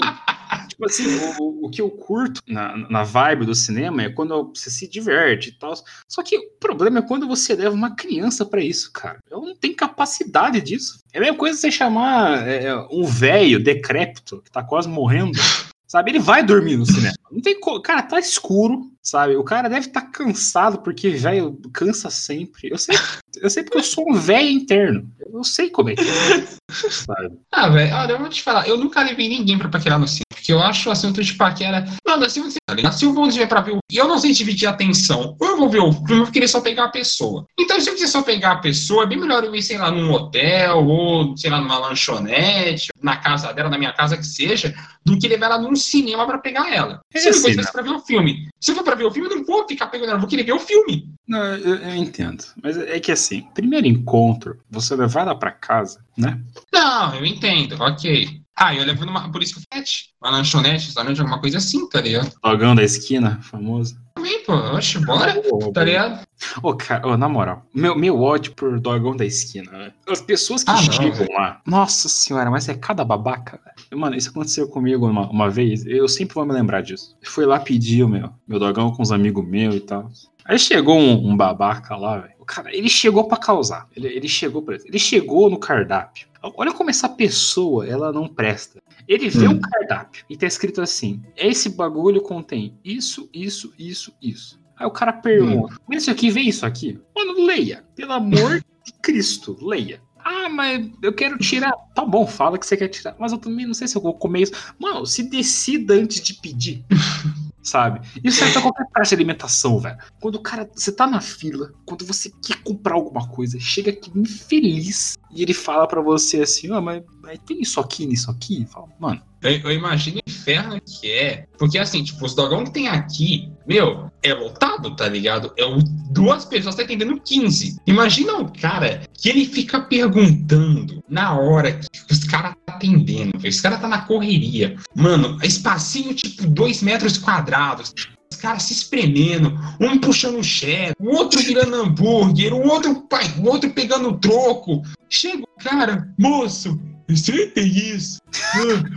[0.67, 1.05] tipo assim,
[1.39, 5.49] o, o, que eu curto na, na vibe do cinema é quando você se diverte
[5.49, 5.73] e tal.
[6.07, 9.19] Só que o problema é quando você leva uma criança para isso, cara.
[9.29, 10.99] Eu não tenho capacidade disso.
[11.13, 15.39] É a mesma coisa você chamar é, um velho decrépito que tá quase morrendo
[15.91, 16.11] Sabe?
[16.11, 17.13] Ele vai dormir no cinema.
[17.29, 17.81] Não tem co...
[17.81, 19.35] Cara, tá escuro, sabe?
[19.35, 22.69] O cara deve estar tá cansado, porque velho cansa sempre.
[22.71, 22.95] Eu sei,
[23.41, 25.05] eu sei porque eu sou um velho interno.
[25.33, 26.47] Eu sei como é que é.
[26.71, 27.39] Sabe?
[27.51, 30.25] Ah, velho, olha, eu vou te falar, eu nunca levei ninguém pra paquerar no cinema.
[30.29, 31.85] Porque eu acho o assunto de paquera.
[32.05, 32.93] Mano, assim você tá ligado?
[32.93, 33.79] Se eu vou ver pra ver o.
[33.91, 35.35] E eu não sei dividir a atenção.
[35.39, 37.45] Ou eu vou ver o filme, eu vou querer só pegar a pessoa.
[37.59, 39.91] Então, se eu quiser só pegar a pessoa, é bem melhor eu ir, sei lá,
[39.91, 44.73] num hotel, ou, sei lá, numa lanchonete, na casa dela, na minha casa que seja,
[45.05, 47.01] do que levar ela num cinema para pegar ela.
[47.13, 48.49] É se eu assim, for pra ver o filme.
[48.59, 50.29] Se eu for pra ver o filme, eu não vou ficar pegando ela, eu vou
[50.29, 51.11] querer ver o filme.
[51.27, 52.43] Não, eu, eu, entendo.
[52.61, 56.39] Mas é que assim, primeiro encontro, você levar ela pra casa, né?
[56.73, 58.41] Não, eu entendo, ok.
[58.55, 59.31] Ah, eu levo numa.
[59.31, 60.09] Por isso que fete.
[60.21, 62.31] Uma lanchonete, restaurante, alguma coisa assim, tá ligado?
[62.43, 63.99] Dogão da esquina, famoso.
[64.13, 64.53] Também, pô.
[64.53, 65.41] Oxe, bora.
[65.51, 66.21] Oh, tá ligado?
[66.61, 69.91] Ô, oh, cara, oh, na moral, meu, meu ódio por dogão da esquina, né?
[70.07, 71.61] As pessoas que ah, chegam não, lá.
[71.65, 73.99] Nossa senhora, mas é cada babaca, velho.
[73.99, 75.85] Mano, isso aconteceu comigo uma, uma vez.
[75.87, 77.17] Eu sempre vou me lembrar disso.
[77.23, 80.07] Eu fui lá pedir o meu, meu dogão com uns amigos meus e tal.
[80.45, 82.30] Aí chegou um, um babaca lá, velho.
[82.51, 83.87] Cara, ele chegou para causar.
[83.95, 86.27] Ele, ele chegou pra, Ele chegou no cardápio.
[86.43, 88.81] Olha como essa pessoa, ela não presta.
[89.07, 89.51] Ele vê hum.
[89.51, 94.59] um cardápio e tá escrito assim: esse bagulho contém isso, isso, isso, isso.
[94.75, 95.77] Aí o cara pergunta: hum.
[95.87, 96.99] mas isso aqui vem isso aqui?
[97.15, 97.85] Mano, leia.
[97.95, 100.01] Pelo amor de Cristo, leia.
[100.17, 101.71] Ah, mas eu quero tirar.
[101.95, 103.15] Tá bom, fala que você quer tirar.
[103.17, 104.73] Mas eu também não sei se eu vou comer isso.
[104.77, 106.83] Mano, se decida antes de pedir.
[107.63, 108.01] sabe?
[108.23, 109.97] Isso serve pra qualquer praça de alimentação, velho.
[110.19, 114.11] Quando o cara, você tá na fila, quando você quer comprar alguma coisa, chega aqui
[114.15, 118.29] infeliz e ele fala para você assim, ó, oh, mas, mas, tem isso aqui, nisso
[118.29, 118.65] aqui?
[118.65, 119.21] Fala, mano.
[119.41, 121.47] Eu, eu, imagino o inferno que é.
[121.57, 125.53] Porque assim, tipo, os dogão que tem aqui, meu, é lotado, tá ligado?
[125.55, 125.77] É o,
[126.11, 127.77] duas pessoas tá atendendo 15.
[127.87, 133.37] Imagina um cara que ele fica perguntando na hora que os caras tá atendendo.
[133.47, 134.75] Os caras tá na correria.
[134.93, 137.93] Mano, espacinho tipo 2 metros quadrados
[138.29, 143.25] os caras se espremendo, um puxando o chefe, o outro virando hambúrguer, o outro, pai,
[143.37, 144.81] o outro pegando troco.
[145.09, 146.79] Chega o cara, moço,
[147.09, 148.19] você tem isso?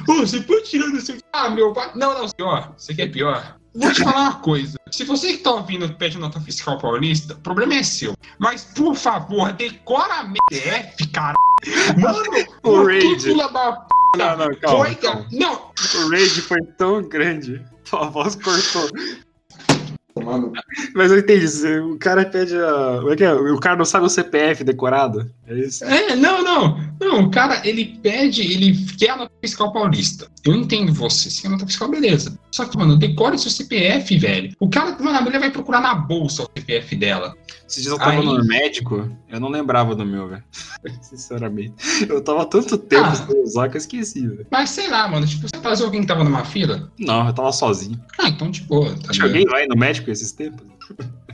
[0.09, 1.17] oh, você pode tirar do seu.
[1.33, 1.91] Ah, meu pai.
[1.97, 2.73] Não, não, pior.
[2.77, 3.57] Você quer pior?
[3.75, 4.79] Vou te falar uma coisa.
[4.91, 8.15] Se você que tá ouvindo pede nota fiscal paulista, o problema é seu.
[8.39, 11.35] Mas, por favor, decora a MDF, cara.
[11.99, 12.23] Mano,
[12.63, 13.35] O Raid.
[13.35, 15.27] Não, não, calma, Foi, calma.
[15.33, 17.61] Não, O raid foi tão grande.
[17.89, 18.89] Tua voz cortou.
[20.23, 20.53] mano.
[20.95, 21.79] Mas eu entendi.
[21.81, 22.99] O cara pede a.
[23.01, 23.33] Como é que é?
[23.33, 25.29] O cara não sabe o CPF decorado.
[25.47, 25.85] É isso.
[25.85, 26.81] É, não, não.
[27.01, 30.27] Não, o cara, ele pede, ele quer a nota fiscal paulista.
[30.45, 32.39] Eu entendo você, se quer a nota fiscal, beleza.
[32.51, 34.55] Só que, mano, decore seu CPF, velho.
[34.59, 37.35] O cara, mano, a mulher vai procurar na bolsa o CPF dela.
[37.69, 40.45] Esses dias eu tava Aí- no médico, eu não lembrava do meu, velho.
[41.03, 41.75] Sinceramente.
[42.09, 43.15] Eu tava tanto tempo Ah.
[43.15, 44.47] sem usar que eu esqueci, velho.
[44.51, 46.91] Mas sei lá, mano, tipo, você atrasou alguém que tava numa fila?
[46.99, 48.01] Não, eu tava sozinho.
[48.19, 50.65] Ah, então boa, tá Acho que alguém vai no médico esses tempos.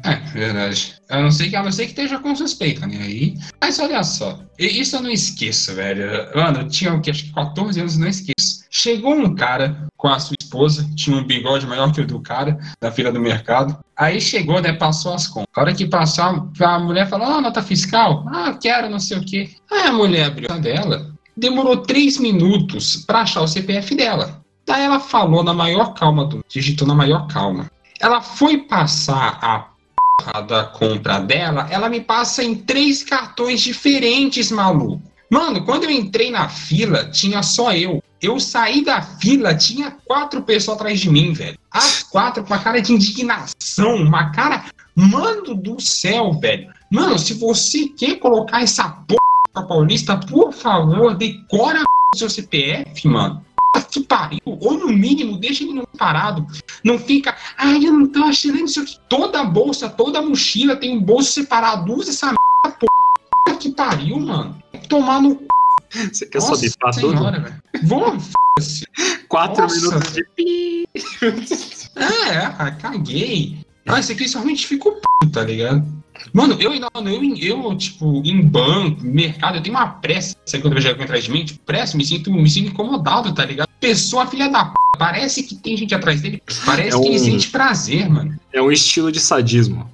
[0.04, 0.94] É, verdade.
[1.08, 2.98] A não ser que, a não ser que esteja com suspeita, né?
[3.02, 3.34] Aí.
[3.60, 6.28] Mas olha só, isso eu não esqueço, velho.
[6.34, 7.10] Mano, eu tinha o que?
[7.10, 8.64] Acho que 14 anos, não esqueço.
[8.70, 12.58] Chegou um cara com a sua esposa, tinha um bigode maior que o do cara,
[12.80, 13.78] na fila do mercado.
[13.96, 14.72] Aí chegou, né?
[14.72, 15.48] Passou as contas.
[15.54, 18.24] A hora que passou, a mulher falou: Ah, nota fiscal?
[18.28, 19.50] Ah, quero, não sei o quê.
[19.70, 24.40] Aí a mulher abriu a dela, demorou três minutos pra achar o CPF dela.
[24.66, 26.44] Daí ela falou na maior calma do.
[26.48, 27.68] Digitou na maior calma.
[28.00, 29.68] Ela foi passar a
[30.18, 35.02] porra da compra dela, ela me passa em três cartões diferentes, maluco.
[35.30, 38.02] Mano, quando eu entrei na fila, tinha só eu.
[38.20, 41.58] Eu saí da fila, tinha quatro pessoas atrás de mim, velho.
[41.70, 44.64] As quatro com uma cara de indignação, uma cara.
[44.96, 46.72] Mano do céu, velho.
[46.90, 51.82] Mano, se você quer colocar essa porra paulista, por favor, decora
[52.16, 53.44] seu CPF, mano.
[53.90, 54.40] Que pariu.
[54.44, 56.46] Ou no mínimo, deixa ele não parado.
[56.84, 58.96] Não fica, ai, eu não tô achando isso aqui.
[59.08, 61.92] Toda bolsa, toda mochila tem um bolso separado.
[61.92, 63.58] Usa essa merda, porra.
[63.58, 64.62] Que pariu, mano.
[64.88, 65.42] Tomar no
[65.92, 67.18] Você quer Nossa bipar tudo?
[67.18, 67.62] senhora, velho.
[67.82, 68.86] Vamos, f***se.
[69.28, 69.76] Quatro Nossa.
[69.76, 70.88] minutos de.
[71.96, 73.58] É, ah, caguei.
[73.88, 75.84] Ah, isso aqui realmente ficou p, tá ligado?
[76.32, 80.36] Mano, eu, não, eu, eu, tipo, em banco, mercado, eu tenho uma pressa.
[80.46, 81.44] Sabe quando eu vejo alguém atrás de mim?
[81.44, 83.68] Tipo, pressa, me sinto, me sinto incomodado, tá ligado?
[83.80, 86.42] Pessoa filha da p, parece que tem gente atrás dele.
[86.66, 88.38] Parece É que ele um- sente prazer, mano.
[88.52, 89.90] É um estilo de sadismo.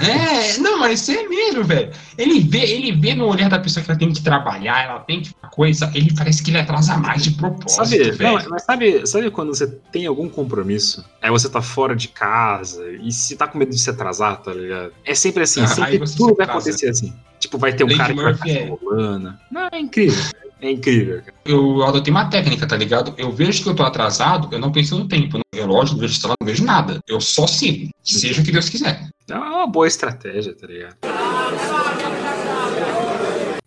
[0.00, 1.90] É, não, mas isso é mesmo, velho.
[2.16, 5.20] Ele vê, ele vê no olhar da pessoa que ela tem que trabalhar, ela tem
[5.20, 9.30] que coisa, ele parece que ele atrasa mais de propósito, Sabe, não, mas sabe, sabe
[9.30, 13.58] quando você tem algum compromisso, aí você tá fora de casa e se tá com
[13.58, 14.92] medo de se atrasar, tá ligado?
[15.04, 17.12] É sempre assim, Ah, sempre tudo vai acontecer assim.
[17.40, 19.34] Tipo, vai ter um Lady cara que vai Murphy ficar é-.
[19.50, 20.24] Não, é incrível.
[20.60, 21.34] É incrível, cara.
[21.44, 23.14] Eu adotei uma técnica, tá ligado?
[23.16, 25.38] Eu vejo que eu tô atrasado, eu não penso no tempo.
[25.38, 27.00] No relógio, não vejo celular, não vejo nada.
[27.06, 27.90] Eu só sigo.
[28.02, 29.08] Seja o que Deus quiser.
[29.30, 30.96] É uma boa estratégia, tá ligado?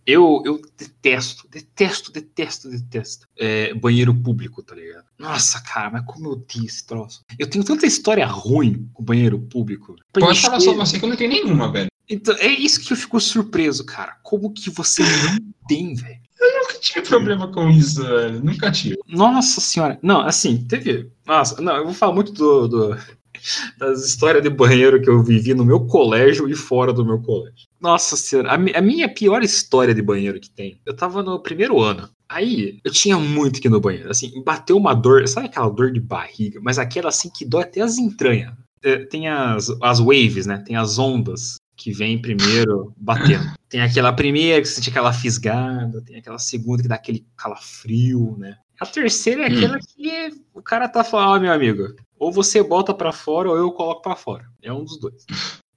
[0.05, 5.05] Eu, eu detesto, detesto, detesto, detesto é, banheiro público, tá ligado?
[5.17, 7.23] Nossa, cara, mas como eu odeio esse troço.
[7.37, 9.95] Eu tenho tanta história ruim com banheiro público.
[10.11, 11.87] Pode falar só Banheiro- você que eu não tenho nenhuma, velho.
[12.09, 14.17] Então, é isso que eu fico surpreso, cara.
[14.23, 16.19] Como que você não tem, velho?
[16.41, 18.43] Nunca tive problema com isso, velho.
[18.43, 18.97] Nunca tive.
[19.07, 19.99] Nossa senhora.
[20.01, 21.11] Não, assim, teve.
[21.25, 22.97] Nossa, não, eu vou falar muito do, do-
[23.77, 27.67] das histórias de banheiro que eu vivi no meu colégio e fora do meu colégio.
[27.79, 30.79] Nossa senhora, a, a minha pior história de banheiro que tem.
[30.85, 32.09] Eu tava no primeiro ano.
[32.29, 34.09] Aí, eu tinha muito que ir no banheiro.
[34.09, 36.59] Assim, bateu uma dor, sabe aquela dor de barriga?
[36.61, 38.53] Mas aquela assim que dói até as entranhas.
[38.83, 40.63] É, tem as, as waves, né?
[40.65, 43.51] Tem as ondas que vem primeiro batendo.
[43.67, 48.35] Tem aquela primeira que você sente aquela fisgada, tem aquela segunda que dá aquele calafrio,
[48.37, 48.57] né?
[48.77, 49.57] A terceira é Hum.
[49.57, 51.83] aquela que o cara tá falando, ó, meu amigo,
[52.21, 54.45] ou você bota pra fora ou eu coloco pra fora.
[54.61, 55.25] É um dos dois.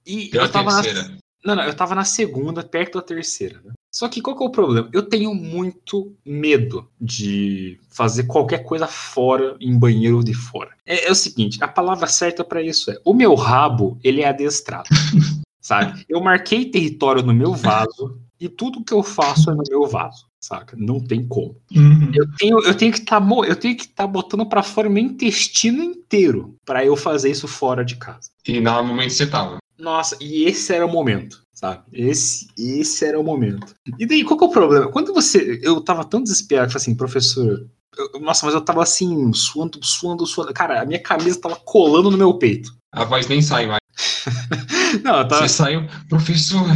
[0.05, 1.17] E Pela eu tava na terceira.
[1.43, 3.59] não, não, eu tava na segunda, perto da terceira.
[3.65, 3.73] Né?
[3.91, 4.87] Só que qual que é o problema?
[4.93, 10.69] Eu tenho muito medo de fazer qualquer coisa fora, em banheiro de fora.
[10.85, 14.29] É, é o seguinte, a palavra certa pra isso é: o meu rabo, ele é
[14.29, 14.87] adestrado.
[15.59, 16.05] sabe?
[16.07, 20.27] Eu marquei território no meu vaso e tudo que eu faço é no meu vaso.
[20.45, 20.77] Saca?
[20.79, 21.55] Não tem como.
[21.75, 22.11] Uhum.
[22.13, 25.83] Eu tenho, eu tenho que estar eu tenho que estar botando pra fora meu intestino
[25.83, 28.29] inteiro pra eu fazer isso fora de casa.
[28.47, 29.57] E no momento você tava.
[29.75, 31.81] Nossa, e esse era o momento, sabe?
[31.91, 33.73] Esse, esse era o momento.
[33.97, 34.87] E daí, qual que é o problema?
[34.91, 35.59] Quando você.
[35.63, 37.67] Eu tava tão desesperado, que eu falei assim, professor.
[37.97, 40.53] eu- nossa, mas eu tava assim, suando, suando, suando.
[40.53, 42.71] Cara, a minha camisa tava colando no meu peito.
[42.93, 43.79] A voz nem sai mais.
[45.03, 45.47] Não, eu tava.
[45.47, 46.67] Você saiu, professor.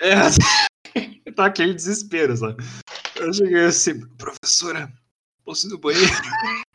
[0.00, 0.14] É,
[1.26, 2.64] eu tava aquele desespero, sabe?
[3.18, 4.92] Eu cheguei assim, professora,
[5.44, 6.12] posso ir no banheiro?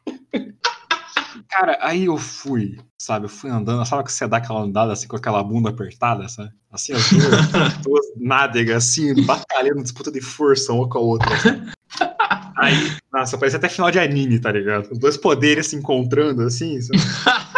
[1.50, 3.26] Cara, aí eu fui, sabe?
[3.26, 6.52] Eu fui andando, sabe que você dá aquela andada assim com aquela bunda apertada, sabe?
[6.72, 11.34] Assim, as duas, duas nádegas assim, batalhando, disputa de força uma com a outra.
[11.34, 11.72] assim.
[12.58, 14.92] Aí, nossa, parecia até final de anime, tá ligado?
[14.92, 17.00] Os dois poderes se encontrando assim, sabe?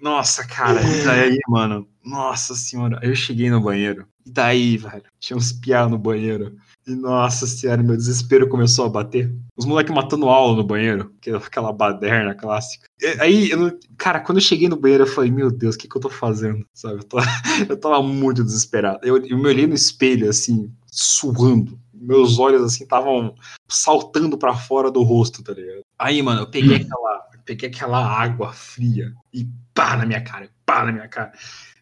[0.00, 1.86] Nossa, cara, e daí, mano?
[2.02, 4.06] Nossa senhora, eu cheguei no banheiro.
[4.24, 5.04] E daí, velho?
[5.18, 6.56] Tinha uns piá no banheiro.
[6.86, 9.32] E nossa senhora, meu desespero começou a bater.
[9.56, 11.12] Os moleques matando aula no banheiro.
[11.36, 12.88] Aquela baderna clássica.
[13.00, 15.88] E, aí, não, cara, quando eu cheguei no banheiro, eu falei, meu Deus, o que,
[15.88, 16.66] que eu tô fazendo?
[16.72, 17.00] Sabe?
[17.00, 17.18] Eu, tô,
[17.68, 19.00] eu tava muito desesperado.
[19.02, 21.78] Eu, eu me olhei no espelho, assim, suando.
[21.92, 23.34] Meus olhos, assim, estavam
[23.68, 25.82] saltando para fora do rosto, tá ligado?
[25.98, 26.80] Aí, mano, eu peguei hum.
[26.80, 31.32] aquela, peguei aquela água fria e pá na minha cara, pá na minha cara.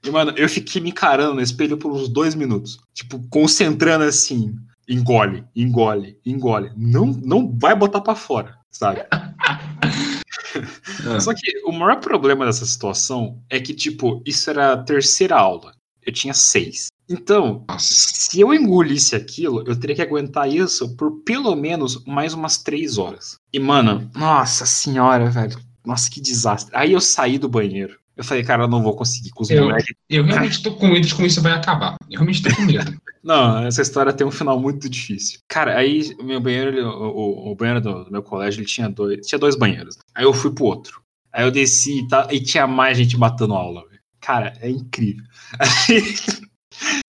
[0.05, 2.79] E, mano, eu fiquei me encarando no espelho por uns dois minutos.
[2.93, 4.57] Tipo, concentrando assim.
[4.89, 6.73] Engole, engole, engole.
[6.77, 9.05] Não, não vai botar para fora, sabe?
[11.21, 15.73] Só que o maior problema dessa situação é que, tipo, isso era a terceira aula.
[16.05, 16.89] Eu tinha seis.
[17.09, 17.87] Então, Nossa.
[17.87, 22.97] se eu engolisse aquilo, eu teria que aguentar isso por pelo menos mais umas três
[22.97, 23.37] horas.
[23.53, 25.59] E, mano, nossa senhora, velho.
[25.85, 26.75] Nossa, que desastre.
[26.77, 27.99] Aí eu saí do banheiro.
[28.17, 29.95] Eu falei, cara, eu não vou conseguir com os eu, moleques.
[30.09, 31.97] Eu realmente tô com medo de como isso vai acabar.
[32.11, 33.01] Eu realmente tô com medo.
[33.29, 35.39] não, essa história tem um final muito difícil.
[35.47, 39.27] Cara, aí meu banheiro, ele, o, o, banheiro do, do, meu colégio, ele tinha dois,
[39.27, 39.99] tinha dois banheiros.
[40.15, 41.03] Aí eu fui pro outro.
[41.31, 43.87] Aí eu desci e, tá, e tinha mais gente matando aula.
[43.87, 44.01] Véio.
[44.19, 45.27] Cara, é incrível.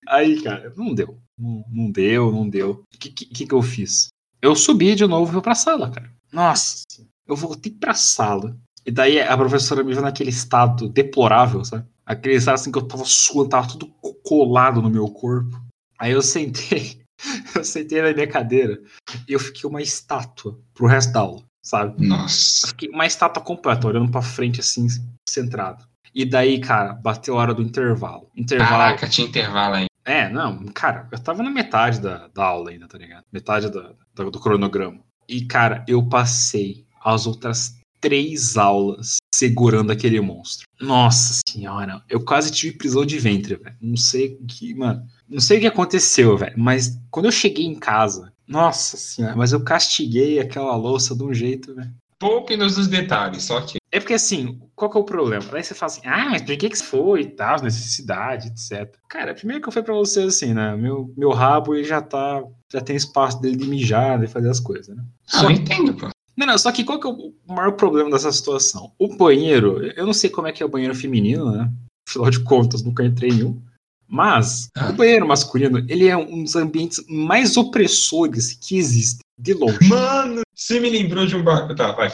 [0.09, 1.17] Aí, aí cara, não deu.
[1.37, 2.83] Não, não deu, não deu.
[2.93, 4.07] O que, que, que eu fiz?
[4.41, 6.11] Eu subi de novo pra sala, cara.
[6.33, 6.83] Nossa,
[7.27, 8.57] eu voltei pra sala.
[8.85, 11.85] E daí a professora me viu naquele estado deplorável, sabe?
[12.05, 13.87] Aquele estado assim que eu tava suando, tava tudo
[14.23, 15.68] colado no meu corpo.
[15.99, 17.01] Aí eu sentei,
[17.55, 18.81] eu sentei na minha cadeira
[19.27, 22.07] e eu fiquei uma estátua pro resto da aula, sabe?
[22.07, 22.65] Nossa.
[22.65, 24.87] Eu fiquei uma estátua completa, olhando pra frente assim,
[25.27, 25.85] centrado.
[26.15, 28.29] E daí, cara, bateu a hora do intervalo.
[28.35, 29.85] intervalo Caraca, tinha intervalo aí.
[30.05, 33.25] É, não, cara, eu tava na metade da, da aula ainda, tá ligado?
[33.31, 34.99] Metade da, do, do cronograma.
[35.27, 40.65] E, cara, eu passei as outras três aulas segurando aquele monstro.
[40.79, 43.75] Nossa senhora, eu quase tive prisão de ventre, velho.
[43.81, 45.05] Não sei o que, mano.
[45.29, 46.55] Não sei o que aconteceu, velho.
[46.57, 51.33] Mas quando eu cheguei em casa, nossa senhora, mas eu castiguei aquela louça de um
[51.33, 51.91] jeito, velho.
[52.17, 53.77] Pouco nos detalhes, só que.
[53.91, 55.45] É porque assim, qual que é o problema?
[55.53, 58.93] Aí você fala assim, ah, mas por que que foi e tal, necessidade, etc.
[59.07, 60.75] Cara, primeiro que eu falei pra você assim, né?
[60.75, 62.43] Meu, meu rabo ele já tá.
[62.71, 65.03] Já tem espaço dele de mijar, de fazer as coisas, né?
[65.33, 66.09] Ah, eu entendo, pô.
[66.35, 68.91] Não, não, só que qual que é o maior problema dessa situação?
[68.97, 71.69] O banheiro, eu não sei como é que é o banheiro feminino, né?
[72.07, 73.61] Afinal de contas, nunca entrei em um.
[74.09, 74.89] Mas ah.
[74.89, 79.87] o banheiro masculino, ele é um dos ambientes mais opressores que existem, de longe.
[79.87, 81.75] Mano, você me lembrou de um barco.
[81.75, 82.11] Tá, vai.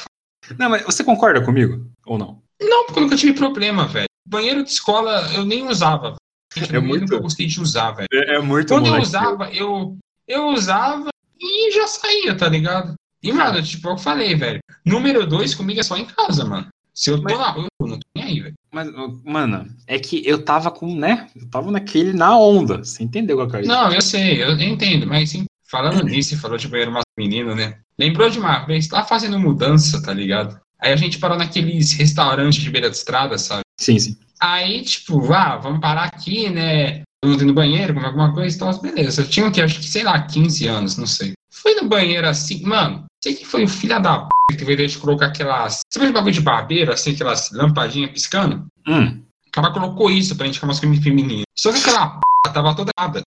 [0.60, 2.42] Não, mas você concorda comigo ou não?
[2.62, 4.08] Não, porque eu nunca tive problema, velho.
[4.28, 6.16] Banheiro de escola eu nem usava.
[6.54, 6.76] Velho.
[6.76, 7.14] É muito...
[7.14, 8.08] Eu gostei de usar, velho.
[8.12, 12.94] É, é muito Quando eu usava, eu, eu usava e já saía, tá ligado?
[13.24, 14.60] E, mano, tipo, eu falei, velho.
[14.86, 16.68] Número dois comigo é só em casa, mano.
[16.94, 18.54] Se eu tô mas, na rua, eu não tô nem aí, velho.
[18.76, 18.90] Mas,
[19.24, 21.30] mano, é que eu tava com, né?
[21.34, 22.80] Eu tava naquele na onda.
[22.80, 26.68] Você entendeu qual é Não, eu sei, eu entendo, mas sim, falando nisso, falou de
[26.68, 27.78] banheiro masculino, né?
[27.98, 30.60] Lembrou de uma vez, tava fazendo mudança, tá ligado?
[30.78, 33.62] Aí a gente parou naqueles restaurantes de beira de estrada, sabe?
[33.80, 34.18] Sim, sim.
[34.42, 37.04] Aí, tipo, ah, vamos parar aqui, né?
[37.26, 39.24] Vamos no banheiro, comer alguma coisa e tal, beleza.
[39.24, 41.34] Eu tinha que, acho que, sei lá, 15 anos, não sei.
[41.50, 44.98] Fui no banheiro assim, mano, sei que foi o filho da p que veio de
[45.00, 45.80] colocar aquelas.
[45.90, 48.68] Você viu o bagulho de barbeiro, assim, aquelas lampadinhas piscando?
[48.88, 49.24] Hum.
[49.48, 51.42] O cara colocou isso pra gente ficar masculino feminino.
[51.58, 53.24] Só que aquela p tava toda errada.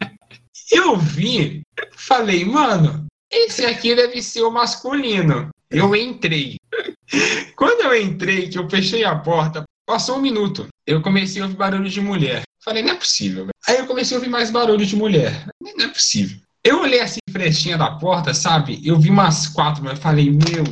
[0.72, 1.62] Eu vi,
[1.96, 5.50] falei, mano, esse aqui deve ser o masculino.
[5.70, 6.56] Eu entrei.
[7.54, 10.66] Quando eu entrei, que eu fechei a porta, passou um minuto.
[10.86, 12.42] Eu comecei a ouvir barulho de mulher.
[12.62, 13.48] Falei, não é possível.
[13.66, 15.46] Aí eu comecei a ouvir mais barulho de mulher.
[15.60, 16.38] Não é possível.
[16.62, 18.80] Eu olhei assim, frestinha da porta, sabe?
[18.84, 20.64] Eu vi umas quatro, mas eu falei, meu.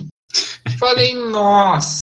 [0.79, 2.01] Falei, nossa.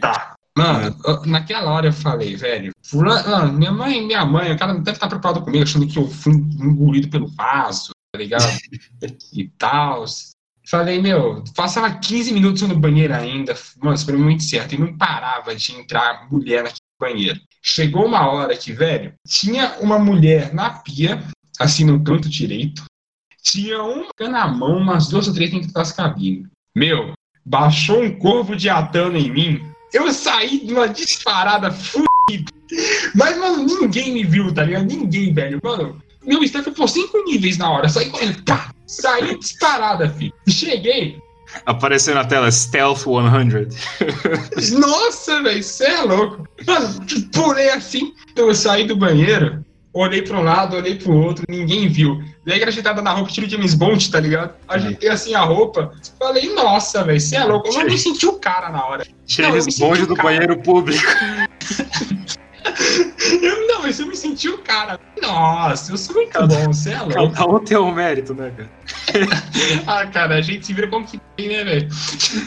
[0.00, 0.34] Tá.
[0.56, 5.06] Mano, naquela hora eu falei, velho, fulano, minha mãe, minha mãe, o cara deve estar
[5.06, 8.58] preocupado comigo, achando que eu fui engolido pelo vaso, tá ligado?
[9.32, 10.04] e tal.
[10.68, 14.96] Falei, meu, passava 15 minutos no banheiro ainda, mano, isso foi muito certo, e não
[14.96, 17.40] parava de entrar mulher naquele banheiro.
[17.62, 21.22] Chegou uma hora que, velho, tinha uma mulher na pia,
[21.58, 22.84] assim no canto direito,
[23.42, 26.46] tinha uma na mão, umas duas ou três dentro das cabines.
[26.74, 27.12] Meu,
[27.44, 29.62] baixou um corvo de atano em mim.
[29.92, 32.52] Eu saí de uma disparada fudida.
[33.14, 34.84] Mas, mano, ninguém me viu, tá ligado?
[34.84, 35.58] Ninguém, velho.
[35.62, 37.88] Mano, meu staff foi cinco níveis na hora.
[37.88, 38.42] Saí correndo,
[38.86, 40.32] saí disparada, filho.
[40.46, 41.18] Cheguei.
[41.66, 43.08] Apareceu na tela Stealth 100.
[44.78, 46.48] Nossa, velho, você é louco.
[46.66, 47.00] Mano,
[47.32, 49.64] pulei assim, então eu saí do banheiro
[50.00, 52.22] olhei para um lado, olhei para o outro, ninguém viu.
[52.44, 54.54] Daí que a gente tava na roupa, tirei James Bond, tá ligado?
[54.68, 57.68] Ajeitei assim a roupa, falei, nossa, velho, você é louco.
[57.68, 59.06] Eu não senti o cara na hora.
[59.26, 61.04] James Bond do banheiro público.
[63.88, 65.00] mas eu me senti o cara.
[65.22, 67.34] Nossa, eu sou muito bom, você é louco.
[67.34, 68.70] Cada um tem um mérito, né, cara?
[69.86, 71.88] ah, cara, a gente se vira como que tem, né, velho?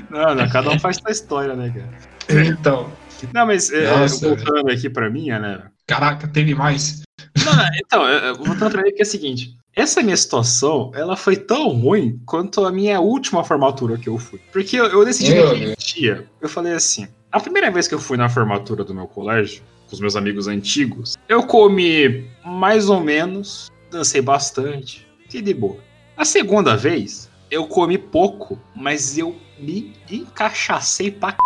[0.10, 2.48] Não, não, cada um faz sua história, né, cara?
[2.48, 2.92] Então.
[3.34, 4.78] Não, mas é, Nossa, voltando véio.
[4.78, 5.64] aqui pra mim, né?
[5.88, 7.02] Caraca, teve mais.
[7.44, 9.58] Não, então, voltando pra mim que é o seguinte.
[9.76, 14.40] Essa minha situação, ela foi tão ruim quanto a minha última formatura que eu fui.
[14.52, 18.18] Porque eu, eu decidi naquele dia, eu falei assim, a primeira vez que eu fui
[18.18, 23.70] na formatura do meu colégio, com os meus amigos antigos, eu comi mais ou menos,
[23.92, 25.78] dancei bastante, e de boa.
[26.16, 31.38] A segunda vez, eu comi pouco, mas eu me encachacei pra c...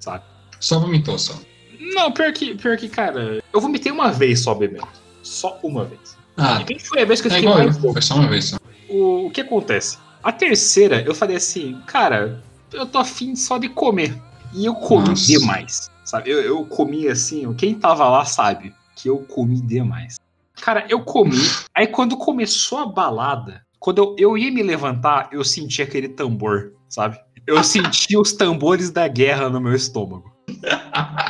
[0.00, 0.24] sabe?
[0.58, 1.34] Só vomitou, só.
[1.78, 4.88] Não, pior que, pior que, cara, eu vomitei uma vez só bebendo.
[5.22, 6.16] Só uma vez.
[6.36, 8.28] Ah, e quem foi a vez que eu é fiquei igual, mais Foi só uma
[8.28, 8.56] vez só.
[8.88, 9.98] O, o que acontece?
[10.22, 12.42] A terceira, eu falei assim, cara,
[12.72, 14.12] eu tô afim só de comer.
[14.54, 15.26] E eu comi Nossa.
[15.26, 16.30] demais, sabe?
[16.30, 20.16] Eu, eu comi assim, quem tava lá sabe que eu comi demais.
[20.60, 21.38] Cara, eu comi,
[21.74, 26.72] aí quando começou a balada, quando eu, eu ia me levantar, eu senti aquele tambor,
[26.88, 27.18] sabe?
[27.46, 30.32] Eu senti os tambores da guerra no meu estômago.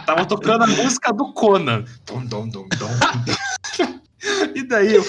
[0.04, 1.84] Tava tocando a música do Conan.
[2.04, 2.90] Dom, dom, dom, dom.
[4.54, 5.04] E daí, eu,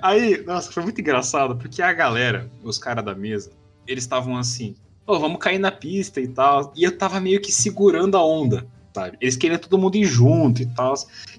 [0.00, 3.50] aí, nossa, foi muito engraçado, porque a galera, os caras da mesa,
[3.86, 4.74] eles estavam assim,
[5.06, 6.72] oh, vamos cair na pista e tal.
[6.76, 8.66] E eu tava meio que segurando a onda,
[8.98, 9.16] sabe?
[9.20, 10.94] Eles queriam todo mundo ir junto e tal.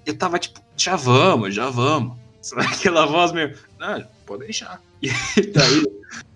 [0.05, 2.17] Eu tava tipo, já vamos, já vamos.
[2.41, 4.81] Sabe aquela voz meio, não, pode deixar.
[5.01, 5.85] E daí,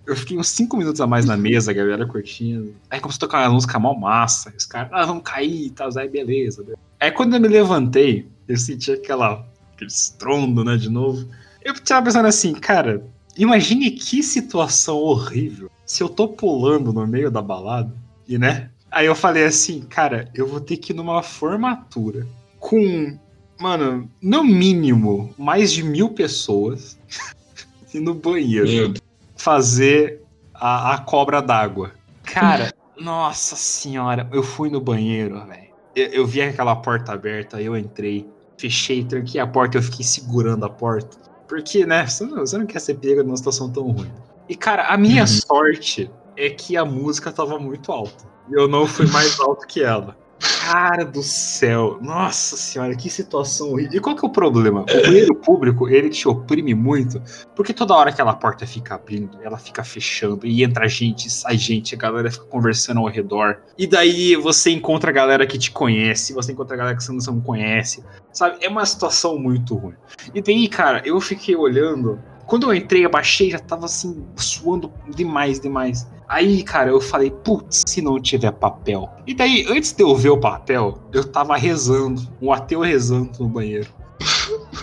[0.05, 2.73] eu fiquei uns 5 minutos a mais na mesa, a galera curtindo.
[2.89, 4.53] Aí começou a tocar uma música mal massa.
[4.57, 5.89] Os caras, ah, vamos cair e tal.
[5.97, 6.65] Aí beleza.
[6.99, 11.27] Aí quando eu me levantei, eu senti aquela, aquele estrondo, né, de novo.
[11.61, 13.05] Eu tava pensando assim, cara,
[13.37, 17.93] imagine que situação horrível se eu tô pulando no meio da balada
[18.27, 18.69] e, né?
[18.93, 22.27] Aí eu falei assim, cara, eu vou ter que ir numa formatura
[22.59, 23.17] com,
[23.59, 26.95] mano, no mínimo mais de mil pessoas
[27.91, 28.93] e no banheiro.
[29.35, 30.21] Fazer
[30.53, 31.91] a, a cobra d'água.
[32.21, 35.73] Cara, nossa senhora, eu fui no banheiro, velho.
[35.95, 38.29] Eu, eu, vi aquela porta aberta, eu entrei,
[38.59, 41.17] fechei, tranquei a porta, eu fiquei segurando a porta.
[41.47, 44.11] Porque, né, você não, você não quer ser pega numa situação tão ruim.
[44.47, 45.27] E, cara, a minha uhum.
[45.27, 48.25] sorte é que a música tava muito alta.
[48.49, 50.17] E eu não fui mais alto que ela.
[50.65, 53.97] Cara do céu, nossa senhora, que situação horrível.
[53.97, 54.81] E qual que é o problema?
[54.81, 57.21] O banheiro público, ele te oprime muito,
[57.55, 61.57] porque toda hora que aquela porta fica abrindo, ela fica fechando, e entra gente, sai
[61.57, 63.61] gente, a galera fica conversando ao redor.
[63.77, 67.31] E daí você encontra a galera que te conhece, você encontra a galera que você
[67.31, 68.03] não conhece,
[68.33, 68.57] sabe?
[68.61, 69.95] É uma situação muito ruim.
[70.33, 75.59] E daí, cara, eu fiquei olhando quando eu entrei, abaixei, já tava assim, suando demais,
[75.59, 76.07] demais.
[76.33, 79.07] Aí, cara, eu falei, putz, se não tiver papel.
[79.27, 83.47] E daí, antes de eu ver o papel, eu tava rezando, um ateu rezando no
[83.47, 83.87] banheiro.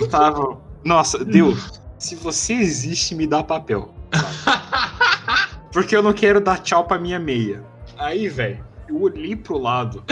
[0.00, 3.92] Eu tava, nossa, Deus, se você existe, me dá papel.
[5.74, 7.64] Porque eu não quero dar tchau pra minha meia.
[7.98, 10.04] Aí, velho, eu olhei pro lado,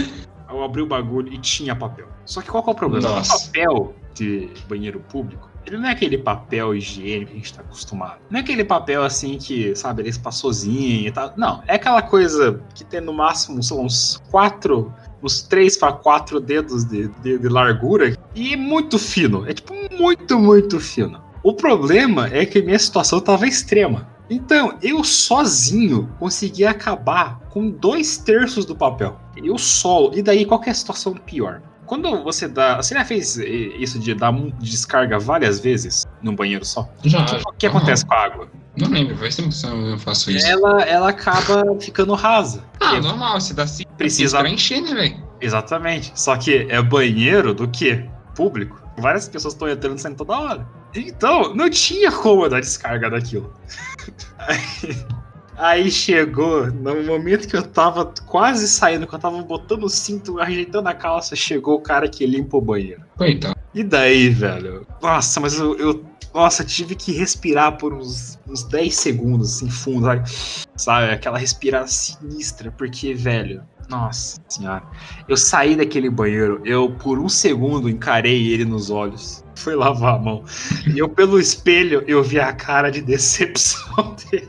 [0.50, 2.08] eu abri o bagulho e tinha papel.
[2.24, 3.08] Só que qual que é o problema?
[3.10, 3.36] Nossa.
[3.36, 7.60] O papel de banheiro público, ele não é aquele papel higiênico que a gente tá
[7.60, 8.18] acostumado.
[8.30, 11.32] Não é aquele papel assim que, sabe, ele sozinho e tal.
[11.36, 14.92] Não, é aquela coisa que tem no máximo, uns quatro
[15.22, 19.48] uns 3 para 4 dedos de, de, de, largura e muito fino.
[19.48, 21.20] É tipo muito, muito fino.
[21.42, 24.08] O problema é que minha situação tava extrema.
[24.30, 29.18] Então, eu sozinho consegui acabar com dois terços do papel.
[29.36, 30.12] Eu solo.
[30.14, 31.62] E daí, qual é a situação pior?
[31.88, 32.76] Quando você dá.
[32.76, 34.30] Você já fez isso de dar
[34.60, 36.86] descarga várias vezes num banheiro só?
[37.02, 37.24] Já.
[37.46, 38.48] O que, acontece com a água?
[38.76, 40.46] Não lembro, faz tempo que eu faço isso.
[40.46, 42.62] Ela, ela acaba ficando rasa.
[42.78, 43.84] Ah, normal, você dá assim.
[43.96, 45.16] Precisa encher, né, velho?
[45.40, 46.12] Exatamente.
[46.14, 48.04] Só que é banheiro do que?
[48.36, 48.80] Público.
[48.98, 50.68] Várias pessoas estão entrando e saindo toda hora.
[50.94, 53.52] Então, não tinha como dar descarga daquilo.
[54.38, 55.17] Aí
[55.90, 60.88] chegou, no momento que eu tava quase saindo, que eu tava botando o cinto, ajeitando
[60.88, 63.02] a calça, chegou o cara que limpa o banheiro.
[63.16, 63.56] Coitado.
[63.74, 64.86] E daí, velho?
[65.02, 70.06] Nossa, mas eu, eu nossa, tive que respirar por uns, uns 10 segundos, assim, fundo,
[70.06, 70.30] sabe?
[70.76, 71.12] sabe?
[71.12, 74.82] Aquela respirada sinistra, porque, velho, nossa senhora.
[75.26, 79.44] Eu saí daquele banheiro, eu por um segundo encarei ele nos olhos.
[79.56, 80.44] Fui lavar a mão.
[80.86, 84.48] E eu, pelo espelho, eu vi a cara de decepção dele.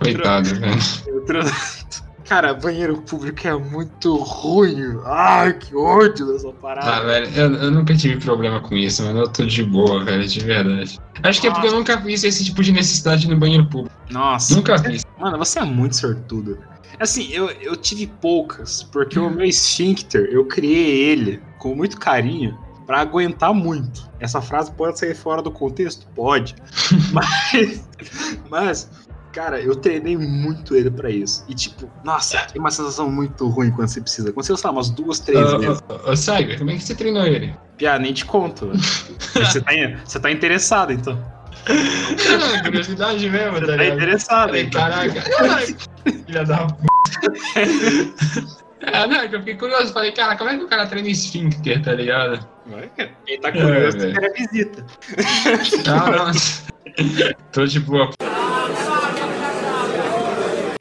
[0.00, 0.76] Coitado, velho.
[2.24, 4.98] Cara, banheiro público é muito ruim.
[5.04, 6.96] Ai, que ódio dessa parada.
[6.96, 9.20] Ah, velho, eu, eu, nunca tive problema com isso, mano.
[9.20, 10.98] Eu tô de boa, velho, de verdade.
[11.22, 13.94] Acho que é porque eu nunca fiz esse tipo de necessidade no banheiro público.
[14.10, 14.56] Nossa.
[14.56, 15.04] Nunca fiz.
[15.18, 16.58] Mano, você é muito sortudo.
[16.98, 22.58] Assim, eu, eu tive poucas, porque o meu esfíncter, eu criei ele com muito carinho
[22.86, 24.08] para aguentar muito.
[24.18, 26.06] Essa frase pode sair fora do contexto?
[26.14, 26.54] Pode.
[27.12, 27.88] mas,
[28.48, 28.90] mas,
[29.36, 31.44] cara, eu treinei muito ele para isso.
[31.46, 34.32] E, tipo, nossa, tem uma sensação muito ruim quando você precisa.
[34.32, 35.82] Quando você, sei lá, umas duas, três uh, vezes.
[35.90, 37.54] Ô, uh, Cyber, como é que você treinou ele?
[37.76, 38.72] Pia, nem te conto.
[39.36, 39.72] você, tá,
[40.02, 41.22] você tá interessado, então.
[41.68, 44.70] Não, curiosidade mesmo, tá, tá interessado, hein?
[44.70, 45.20] Caraca.
[46.26, 46.86] Filha da p.
[48.80, 49.92] É, não, eu fiquei curioso.
[49.92, 52.46] Falei, cara, como é que o cara treina esfíncter, tá ligado?
[53.26, 54.86] Quem tá curioso, é, quer visita.
[55.86, 56.32] Não, não.
[57.52, 58.10] Tô de boa.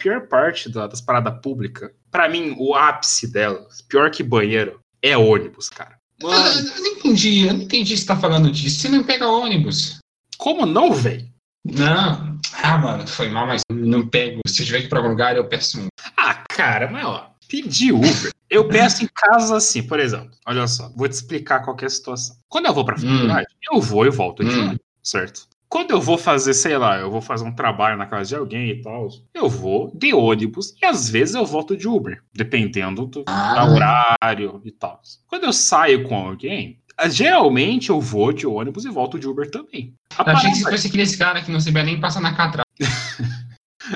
[0.05, 5.17] A pior parte das paradas públicas, pra mim, o ápice delas, pior que banheiro, é
[5.17, 5.97] ônibus, cara.
[6.21, 6.35] Mano.
[6.35, 8.81] Ah, eu não entendi, eu não entendi se você tá falando disso.
[8.81, 9.97] Você não pega ônibus.
[10.37, 11.27] Como não, velho?
[11.65, 12.39] Não.
[12.61, 14.41] Ah, mano, foi mal, mas não pego.
[14.45, 15.87] Se eu tiver que ir pra algum lugar, eu peço um.
[16.15, 18.31] Ah, cara, mas ó, pedir Uber.
[18.47, 20.37] Eu peço em casa assim, por exemplo.
[20.45, 22.35] Olha só, vou te explicar qual é a situação.
[22.47, 23.75] Quando eu vou pra faculdade, hum.
[23.75, 24.77] eu vou e volto de hum.
[25.01, 25.47] certo?
[25.75, 28.69] Quando eu vou fazer, sei lá, eu vou fazer um trabalho na casa de alguém
[28.69, 33.25] e tal, eu vou de ônibus e às vezes eu volto de Uber, dependendo do,
[33.27, 33.65] ah.
[33.65, 35.01] do horário e tal.
[35.27, 39.93] Quando eu saio com alguém, geralmente eu vou de ônibus e volto de Uber também.
[40.17, 42.63] A Achei que você aquele cara que não sabia nem passar na catraca.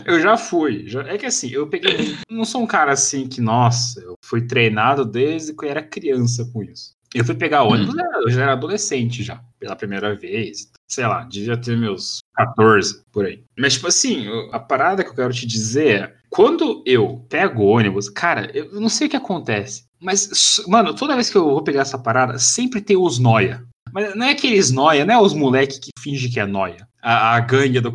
[0.06, 0.84] Eu já fui.
[0.86, 2.16] Já, é que assim, eu peguei.
[2.30, 6.48] Não sou um cara assim que, nossa, eu fui treinado desde que eu era criança
[6.54, 6.94] com isso.
[7.14, 8.22] Eu fui pegar ônibus, hum.
[8.22, 10.72] eu já era adolescente já, pela primeira vez.
[10.88, 13.42] Sei lá, devia ter meus 14 por aí.
[13.58, 18.10] Mas, tipo assim, a parada que eu quero te dizer é: quando eu pego ônibus,
[18.10, 19.84] cara, eu não sei o que acontece.
[20.00, 23.64] Mas, mano, toda vez que eu vou pegar essa parada, sempre tem os noia.
[23.92, 26.88] Mas não é aqueles noia, não é os moleque que finge que é noia.
[27.02, 27.94] A, a gangue do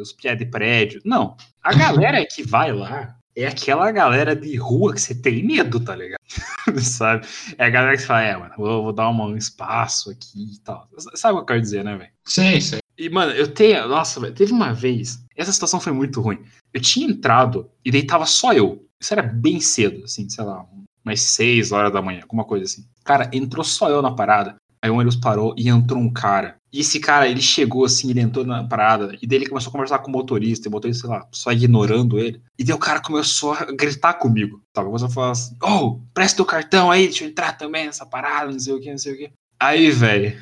[0.00, 1.00] os piá de prédio.
[1.04, 1.36] Não.
[1.62, 5.94] A galera que vai lá é aquela galera de rua que você tem medo, tá
[5.94, 6.18] ligado?
[6.80, 7.26] Sabe?
[7.56, 10.88] É a galera que fala, é, mano, vou, vou dar um espaço aqui e tal.
[11.14, 12.10] Sabe o que eu quero dizer, né, velho?
[12.24, 12.78] Sim, sim.
[12.98, 13.86] E, mano, eu tenho.
[13.86, 15.24] Nossa, velho, teve uma vez.
[15.36, 16.42] Essa situação foi muito ruim.
[16.74, 18.84] Eu tinha entrado e daí tava só eu.
[19.00, 20.66] Isso era bem cedo, assim, sei lá,
[21.04, 22.84] umas 6 horas da manhã, alguma coisa assim.
[23.04, 24.56] Cara, entrou só eu na parada.
[24.82, 26.56] Aí o ônibus parou e entrou um cara.
[26.70, 29.72] E esse cara, ele chegou assim, ele entrou na parada, e daí ele começou a
[29.72, 32.42] conversar com o motorista, e o motorista, sei lá, só ignorando ele.
[32.58, 34.62] E daí o cara começou a gritar comigo.
[34.72, 34.84] Tá?
[34.84, 38.52] Começou a falar assim: Oh, presta o cartão aí, deixa eu entrar também nessa parada,
[38.52, 39.32] não sei o que, não sei o que.
[39.58, 40.38] Aí, velho,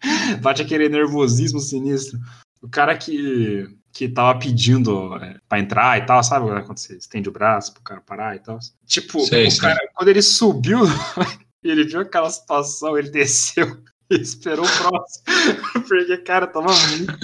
[0.40, 2.18] bate aquele nervosismo sinistro.
[2.62, 6.46] O cara que, que tava pedindo é, pra entrar e tal, sabe?
[6.64, 8.58] Quando você estende o braço pro cara parar e tal.
[8.86, 10.80] Tipo, sei, o cara, quando ele subiu,
[11.64, 13.82] ele viu aquela situação, ele desceu
[14.20, 15.24] esperou o próximo.
[15.86, 17.14] Porque, cara, tava muito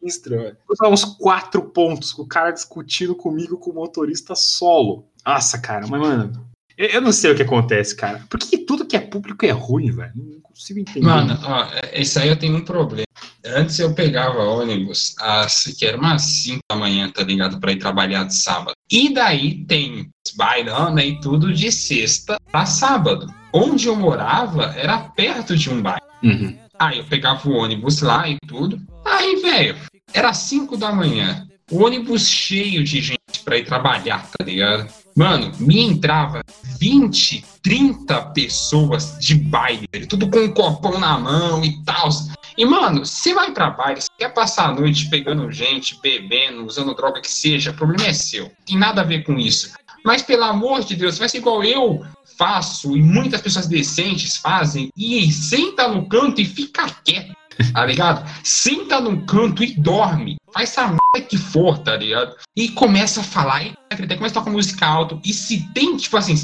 [0.00, 0.56] sinistro, velho.
[0.90, 5.06] Uns quatro pontos com o cara discutindo comigo com o motorista solo.
[5.24, 8.24] Nossa, cara, mas, mano, eu, eu não sei o que acontece, cara.
[8.28, 10.12] Por que tudo que é público é ruim, velho?
[10.14, 11.06] Não consigo entender.
[11.06, 13.06] Mano, ó, isso aí eu tenho um problema.
[13.44, 17.58] Antes eu pegava ônibus, às, que era umas 5 da manhã, tá ligado?
[17.58, 18.74] Pra ir trabalhar de sábado.
[18.90, 23.26] E daí tem bailando e tudo de sexta a sábado.
[23.52, 26.00] Onde eu morava era perto de um bairro.
[26.22, 26.56] Uhum.
[26.78, 28.80] Aí eu pegava o ônibus lá e tudo.
[29.04, 29.76] Aí, velho,
[30.12, 31.46] era 5 da manhã.
[31.70, 34.86] O ônibus cheio de gente pra ir trabalhar, tá ligado?
[35.14, 36.42] Mano, me entrava
[36.78, 42.08] 20, 30 pessoas de baile, tudo com um copão na mão e tal.
[42.56, 46.94] E, mano, você vai pra baile, você quer passar a noite pegando gente, bebendo, usando
[46.94, 48.50] droga que seja, o problema é seu.
[48.66, 49.72] Tem nada a ver com isso.
[50.04, 52.04] Mas, pelo amor de Deus, faz igual eu
[52.36, 57.34] faço e muitas pessoas decentes fazem e senta no canto e fica quieto,
[57.72, 58.28] tá ligado?
[58.42, 60.36] Senta no canto e dorme.
[60.52, 62.34] Faz a merda que for, tá ligado?
[62.56, 63.74] E começa a falar, e
[64.16, 65.20] começa a tocar música alto.
[65.24, 66.34] E se tem, tipo assim,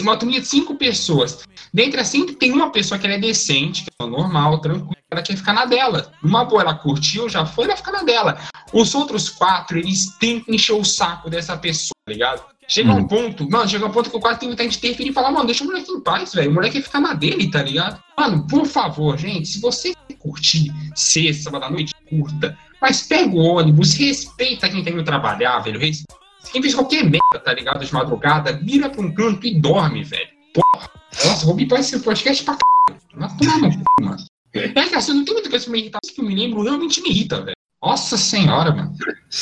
[0.00, 3.84] uma turminha de cinco pessoas, dentre as cinco tem uma pessoa que ela é decente,
[3.84, 6.12] que é normal, tranquila, ela quer ficar na dela.
[6.22, 8.38] Uma boa, ela curtiu, já foi, ela fica na dela.
[8.72, 12.57] Os outros quatro, eles tentam encher o saco dessa pessoa, tá ligado?
[12.68, 13.08] Chega um hum.
[13.08, 15.46] ponto, mano, chega um ponto que eu quase tenho vontade de interferir e falar, mano,
[15.46, 16.50] deixa o moleque em paz, velho.
[16.50, 17.98] O moleque quer ficar na dele, tá ligado?
[18.16, 22.56] Mano, por favor, gente, se você curtir sexta, sábado à noite, curta.
[22.80, 25.80] Mas pega o ônibus, respeita quem tem que trabalhar, velho.
[25.80, 27.82] Quem fez qualquer merda, tá ligado?
[27.82, 30.28] De madrugada, vira pra um canto e dorme, velho.
[30.52, 30.90] Porra.
[31.24, 32.60] Nossa, vou me parecer esse podcast pra c.
[33.14, 34.24] Vai tomar no mano.
[34.52, 37.00] É que assim, não tem muita coisa que me irrita, que eu me lembro, realmente
[37.00, 37.56] me irrita, velho.
[37.82, 38.92] Nossa senhora, mano.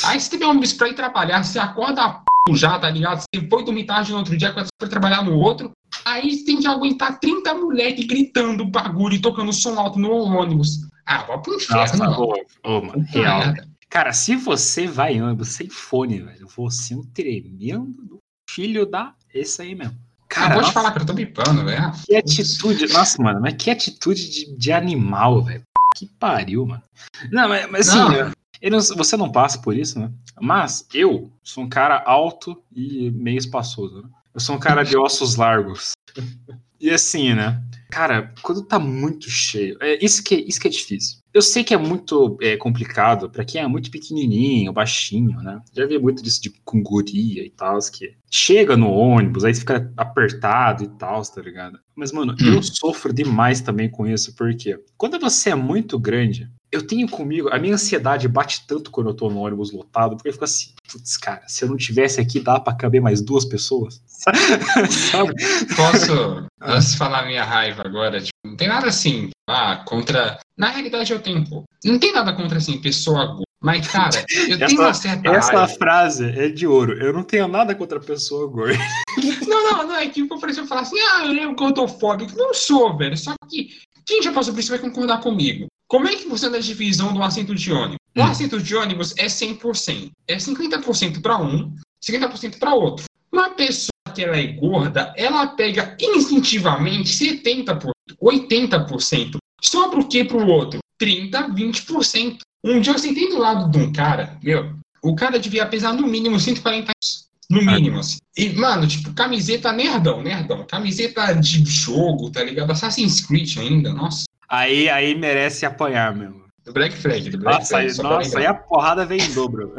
[0.05, 3.19] Aí você tem um ônibus pra ir trabalhar, você acorda a p já, tá ligado?
[3.19, 5.71] Você foi dormir tarde no outro dia, quando você foi trabalhar no outro.
[6.05, 10.87] Aí tem que aguentar 30 moleques gritando bagulho e tocando som alto no ônibus.
[11.05, 12.33] Ah, vai pro inferno, Nossa, ô,
[12.63, 13.53] ô, mano, real.
[13.89, 18.19] Cara, se você vai em ônibus sem fone, velho, você é um tremendo
[18.49, 19.13] filho da.
[19.33, 19.97] Esse aí mesmo.
[20.27, 21.91] Cara, pode falar que eu tô bipando, velho.
[22.05, 22.87] Que atitude.
[22.91, 25.63] Nossa, mano, mas que atitude de, de animal, velho.
[25.95, 26.83] Que pariu, mano.
[27.31, 28.31] Não, mas, mas assim,
[28.63, 28.79] não.
[28.79, 30.11] Você não passa por isso, né?
[30.39, 34.01] Mas eu sou um cara alto e meio espaçoso.
[34.01, 34.09] Né?
[34.33, 35.91] Eu sou um cara de ossos largos.
[36.79, 37.59] E assim, né?
[37.89, 41.17] Cara, quando tá muito cheio, é isso que, isso que é difícil.
[41.33, 45.61] Eu sei que é muito é, complicado para quem é muito pequenininho, baixinho, né?
[45.73, 50.83] Já vi muito disso de cunguria e tal, que chega no ônibus, aí fica apertado
[50.83, 51.79] e tal, tá ligado?
[51.95, 52.55] Mas, mano, hum.
[52.55, 57.49] eu sofro demais também com isso, porque quando você é muito grande, eu tenho comigo,
[57.49, 60.71] a minha ansiedade bate tanto quando eu tô no ônibus lotado, porque eu fico assim,
[60.91, 64.01] putz, cara, se eu não tivesse aqui, dá pra caber mais duas pessoas?
[64.07, 65.33] Sabe?
[65.75, 68.19] Posso, posso falar minha raiva agora?
[68.19, 70.39] Tipo, não tem nada assim, ah, contra.
[70.57, 71.65] Na realidade, eu tenho um pouco.
[71.85, 73.43] Não tem nada contra, assim, pessoa gorda.
[73.63, 75.67] Mas, cara, eu essa, tenho uma certa Essa raiva.
[75.79, 76.93] frase é de ouro.
[76.93, 78.77] Eu não tenho nada contra pessoa gorda.
[79.47, 79.95] Não, não, não.
[79.95, 82.37] É que, por exemplo, falar assim, ah, eu lembro que eu tô fóbico.
[82.37, 83.17] Não sou, velho.
[83.17, 83.69] Só que
[84.05, 85.67] quem já passou por isso vai concordar comigo.
[85.87, 87.97] Como é que funciona a divisão do assento de ônibus?
[88.15, 88.25] O hum.
[88.25, 90.11] assento de ônibus é 100%.
[90.27, 91.73] É 50% para um,
[92.03, 93.05] 50% para outro.
[93.31, 99.37] Uma pessoa que ela é gorda, ela pega instintivamente 70%, 80%.
[99.61, 100.79] Sobra o que para o outro?
[101.01, 102.39] 30%, 20%.
[102.63, 106.07] Um dia eu sentei do lado de um cara, meu, o cara devia pesar no
[106.07, 107.27] mínimo 140 quilos.
[107.49, 108.17] No mínimo, assim.
[108.35, 110.65] E, mano, tipo, camiseta nerdão, nerdão.
[110.65, 112.71] Camiseta de jogo, tá ligado?
[112.71, 114.25] Assassin's Creed ainda, nossa.
[114.49, 116.47] Aí, aí merece apanhar mesmo.
[116.63, 117.77] Do Black Flag, do Black nossa.
[117.77, 119.73] Aí, nossa, aí a porrada vem em dobro.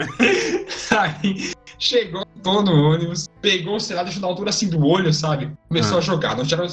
[0.99, 5.53] aí chegou, tô no ônibus, pegou o celular, deixou na altura assim do olho, sabe?
[5.69, 5.99] Começou ah.
[5.99, 6.37] a jogar.
[6.37, 6.67] Não tinha...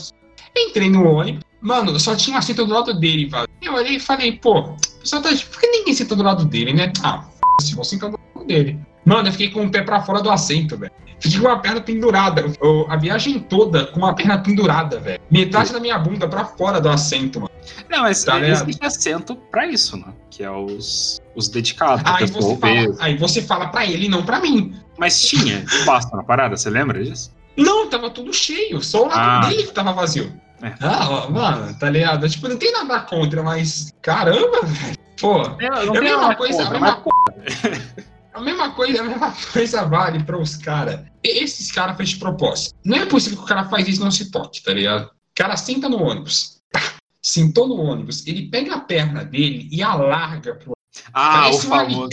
[0.57, 3.47] Entrei no ônibus, mano, só tinha um assento do lado dele, velho.
[3.61, 5.29] Eu olhei e falei, pô, o pessoal tá.
[5.29, 6.91] Por que ninguém senta do lado dele, né?
[7.03, 7.27] Ah,
[7.61, 8.79] se vou sentar do lado dele.
[9.05, 10.91] Mano, eu fiquei com o pé pra fora do assento, velho.
[11.19, 12.45] Fiquei com a perna pendurada.
[12.61, 15.21] Eu, a viagem toda com a perna pendurada, velho.
[15.29, 17.51] Metade da minha bunda pra fora do assento, mano.
[17.89, 20.13] Não, mas tá existe assento pra isso, né?
[20.29, 22.03] Que é os, os dedicados.
[22.05, 24.75] Aí você, fala, aí você fala pra ele, não pra mim.
[24.97, 27.31] Mas tinha espaço na parada, você lembra disso?
[27.55, 28.81] Não, tava tudo cheio.
[28.83, 29.49] Só o lado ah.
[29.49, 30.33] dele que tava vazio.
[30.61, 30.73] É.
[30.81, 32.27] Ah, mano, tá ligado?
[32.27, 34.97] Tipo, não tem nada contra, mas caramba, velho.
[35.19, 38.05] Pô, não é a mesma coisa, contra, a mesma coisa.
[38.35, 40.99] A mesma coisa, a mesma coisa vale para os caras.
[41.23, 42.75] Esses caras fez de propósito.
[42.83, 45.05] Não é possível que o cara faz isso e não se toque, tá ligado?
[45.05, 46.57] O cara senta no ônibus.
[46.71, 46.81] Pá,
[47.21, 50.73] sentou no ônibus, ele pega a perna dele e alarga pro.
[51.13, 52.09] Ah, o famoso.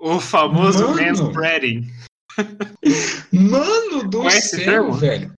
[0.00, 1.86] Um o famoso manspreading.
[3.30, 5.32] Mano do Conhece céu, velho.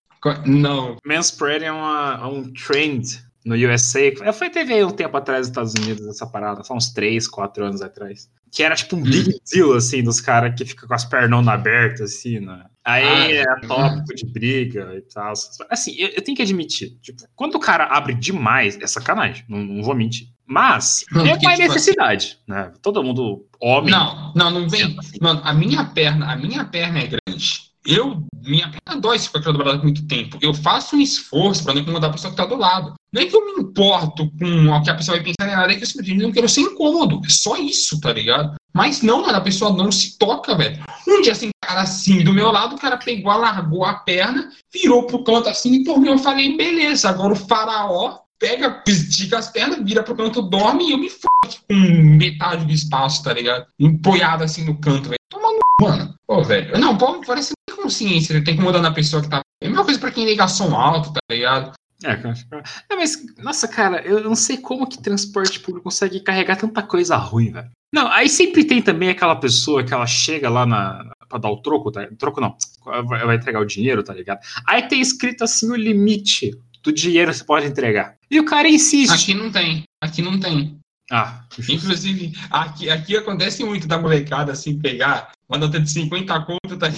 [0.46, 0.96] Não.
[1.06, 4.00] Manspreading é, uma, é um trend no USA.
[4.32, 7.64] Foi, teve aí um tempo atrás nos Estados Unidos essa parada, só uns 3, 4
[7.64, 8.30] anos atrás.
[8.50, 12.12] Que era tipo um big deal, assim, dos caras que ficam com as pernas abertas,
[12.12, 12.66] assim, né?
[12.84, 15.32] Aí ah, é tópico de briga e tal.
[15.70, 19.58] Assim, eu, eu, tenho que admitir, tipo, quando o cara abre demais, é sacanagem, não,
[19.58, 20.28] não vou mentir.
[20.44, 22.72] Mas não, é uma tipo, necessidade, né?
[22.82, 23.90] Todo mundo, homem.
[23.90, 24.96] Não, não, não vem.
[24.98, 25.16] Assim.
[25.20, 27.71] Mano, a minha perna, a minha perna é grande.
[27.84, 28.24] Eu,
[29.00, 30.38] dói se for aquela dobrada por muito tempo.
[30.40, 32.94] Eu faço um esforço para não incomodar a pessoa que está do lado.
[33.12, 35.72] Não é que eu me importo com o que a pessoa vai pensar, nem nada,
[35.72, 37.20] é que eu simplesmente não quero ser incômodo.
[37.26, 38.54] É só isso, tá ligado?
[38.72, 40.82] Mas não, mano, a pessoa não se toca, velho.
[41.06, 45.06] Um dia, assim, cara assim, do meu lado, o cara pegou, alargou a perna, virou
[45.06, 49.50] pro canto assim, e por mim eu falei, beleza, agora o faraó pega, estica as
[49.50, 53.66] pernas, vira pro canto, dorme e eu me fodo com metade do espaço, tá ligado?
[53.78, 55.18] Empoiado assim no canto, velho.
[55.30, 56.14] Toma no mano.
[56.26, 56.78] Pô, velho.
[56.78, 57.52] Não, pô, parece
[57.82, 58.44] consciência, né?
[58.44, 59.40] tem que mudar na pessoa que tá.
[59.62, 61.72] É a mesma coisa pra quem liga som alto, tá ligado?
[62.04, 62.12] É,
[62.90, 67.16] é, mas, nossa, cara, eu não sei como que transporte público consegue carregar tanta coisa
[67.16, 67.70] ruim, velho.
[67.94, 71.60] Não, aí sempre tem também aquela pessoa que ela chega lá na, pra dar o
[71.60, 72.08] troco, tá?
[72.18, 72.56] Troco não,
[73.06, 74.40] vai entregar o dinheiro, tá ligado?
[74.66, 76.50] Aí tem escrito assim o limite
[76.82, 78.16] do dinheiro que você pode entregar.
[78.30, 79.12] E o cara insiste.
[79.12, 80.78] Aqui não tem, aqui não tem.
[81.12, 81.44] Ah.
[81.68, 86.90] Inclusive, aqui, aqui acontece muito da molecada assim pegar uma nota de 50 conto, tá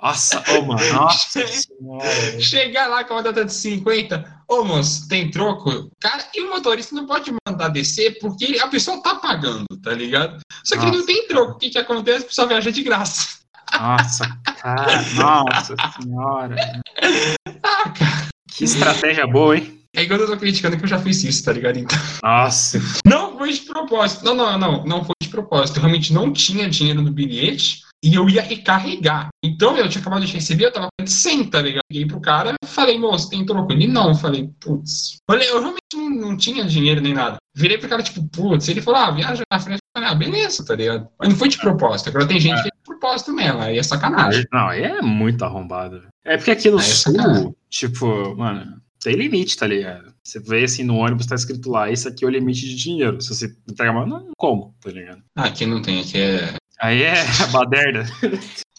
[0.00, 2.40] nossa, ô, mano, nossa senhora.
[2.40, 5.90] Chegar lá com a data de 50, ô, moço, tem troco?
[6.00, 10.38] Cara, e o motorista não pode mandar descer porque a pessoa tá pagando, tá ligado?
[10.64, 10.98] Só que nossa.
[10.98, 11.52] não tem troco.
[11.52, 12.24] O que que acontece?
[12.24, 13.38] A pessoa viaja de graça.
[13.78, 14.24] Nossa,
[14.62, 16.56] cara, nossa senhora.
[17.62, 18.28] Ah, cara.
[18.50, 19.77] Que estratégia boa, hein?
[19.94, 21.78] É igual eu tô criticando que eu já fiz isso, tá ligado?
[21.78, 21.98] Então.
[22.22, 22.80] Nossa.
[23.06, 24.24] Não foi de propósito.
[24.24, 24.84] Não, não, não.
[24.84, 25.76] Não foi de propósito.
[25.76, 27.82] Eu realmente não tinha dinheiro no bilhete.
[28.04, 29.28] e eu ia recarregar.
[29.44, 31.82] Então eu tinha acabado de receber, eu tava com 100, tá ligado?
[31.90, 33.72] Liguei pro cara, falei, moço, tem troco?
[33.72, 35.18] Ele não, falei, putz.
[35.28, 37.38] Eu realmente não, não, tinha dinheiro nem nada.
[37.56, 39.80] Virei pro cara, tipo, putz, ele falou, ah, viaja na frente.
[39.96, 41.08] Falei, ah, beleza, tá ligado?
[41.18, 42.62] Mas não foi de propósito, agora tem gente é.
[42.62, 44.44] que é de propósito mesmo, aí é sacanagem.
[44.52, 46.06] Não, aí é muito arrombado.
[46.24, 50.12] É porque aqui no é sul, tipo, mano, tem limite, tá ligado?
[50.22, 53.20] Você vê assim no ônibus, tá escrito lá, isso aqui é o limite de dinheiro.
[53.22, 55.22] Se você entregar mais, não como, tá ligado?
[55.34, 56.54] Ah, aqui não tem, aqui é.
[56.78, 57.14] Aí é
[57.50, 58.04] baderna.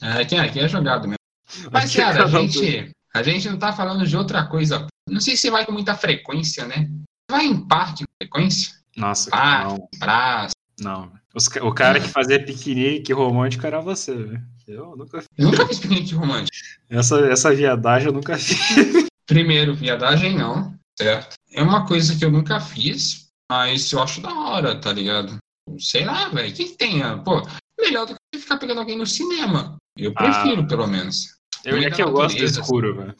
[0.01, 1.17] É, aqui, aqui é jogado mesmo.
[1.71, 4.85] Mas, cara, a gente, a gente não tá falando de outra coisa.
[5.09, 6.87] Não sei se você vai com muita frequência, né?
[7.29, 8.73] Vai em parque com frequência?
[8.95, 9.89] Nossa, parque, não.
[9.99, 10.53] praça.
[10.79, 11.11] Não.
[11.33, 14.43] Os, o cara que fazia piquenique romântico era você, velho.
[14.67, 15.29] Eu nunca fiz.
[15.37, 16.55] nunca fiz piquenique romântico.
[16.87, 19.08] Essa, essa viadagem eu nunca fiz.
[19.29, 21.35] Primeiro, viadagem não, certo?
[21.53, 25.37] É uma coisa que eu nunca fiz, mas eu acho da hora, tá ligado?
[25.77, 26.49] Sei lá, velho.
[26.49, 27.03] O que, que tem?
[27.03, 27.43] Ah, pô,
[27.79, 29.77] melhor do que ficar pegando alguém no cinema.
[29.95, 31.27] Eu prefiro, ah, pelo menos.
[31.63, 33.15] Eu é que eu gosto do escuro, velho.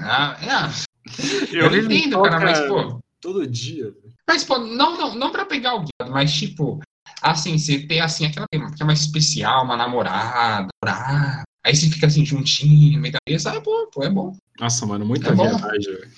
[0.00, 0.90] Ah, é.
[1.52, 3.00] Eu, eu entendo, cara, mas, pô.
[3.20, 3.92] Todo dia.
[4.26, 6.80] Mas, pô, não, não, não pra pegar alguém, mas, tipo,
[7.20, 11.42] assim, você ter, assim, aquela que é mais especial, uma namorada, namorada.
[11.64, 14.34] Aí você fica assim, juntinho, no meio da mesa, ah, pô, pô, é bom.
[14.58, 16.10] Nossa, mano, muita é viagem, velho.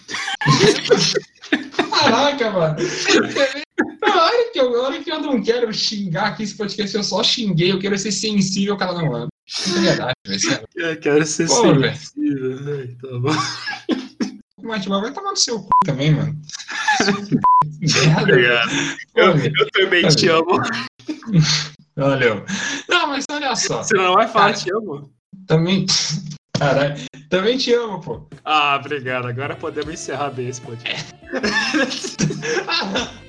[1.91, 2.77] Caraca, mano.
[4.03, 7.03] A hora, que eu, a hora que eu não quero xingar aqui esse podcast, eu
[7.03, 9.29] só xinguei, eu quero ser sensível, cara não mano.
[9.67, 10.69] É verdade, velho.
[10.77, 12.99] Eu quero ser Pô, sensível, velho.
[12.99, 13.33] Tá bom.
[14.63, 16.41] Mas vai tomar no seu cu também, mano.
[17.81, 18.63] Merda.
[19.17, 20.61] Eu, eu também te amo.
[21.97, 22.45] Valeu.
[22.89, 23.83] Não, mas olha só.
[23.83, 25.13] Você não vai falar cara, te amo?
[25.47, 25.87] Também.
[26.59, 26.95] Caralho.
[27.29, 28.29] Também te amo, pô.
[28.45, 29.27] Ah, obrigado.
[29.27, 31.13] Agora podemos encerrar bem esse podcast.
[31.15, 31.39] É.
[32.69, 32.85] ah,
[33.17, 33.23] não.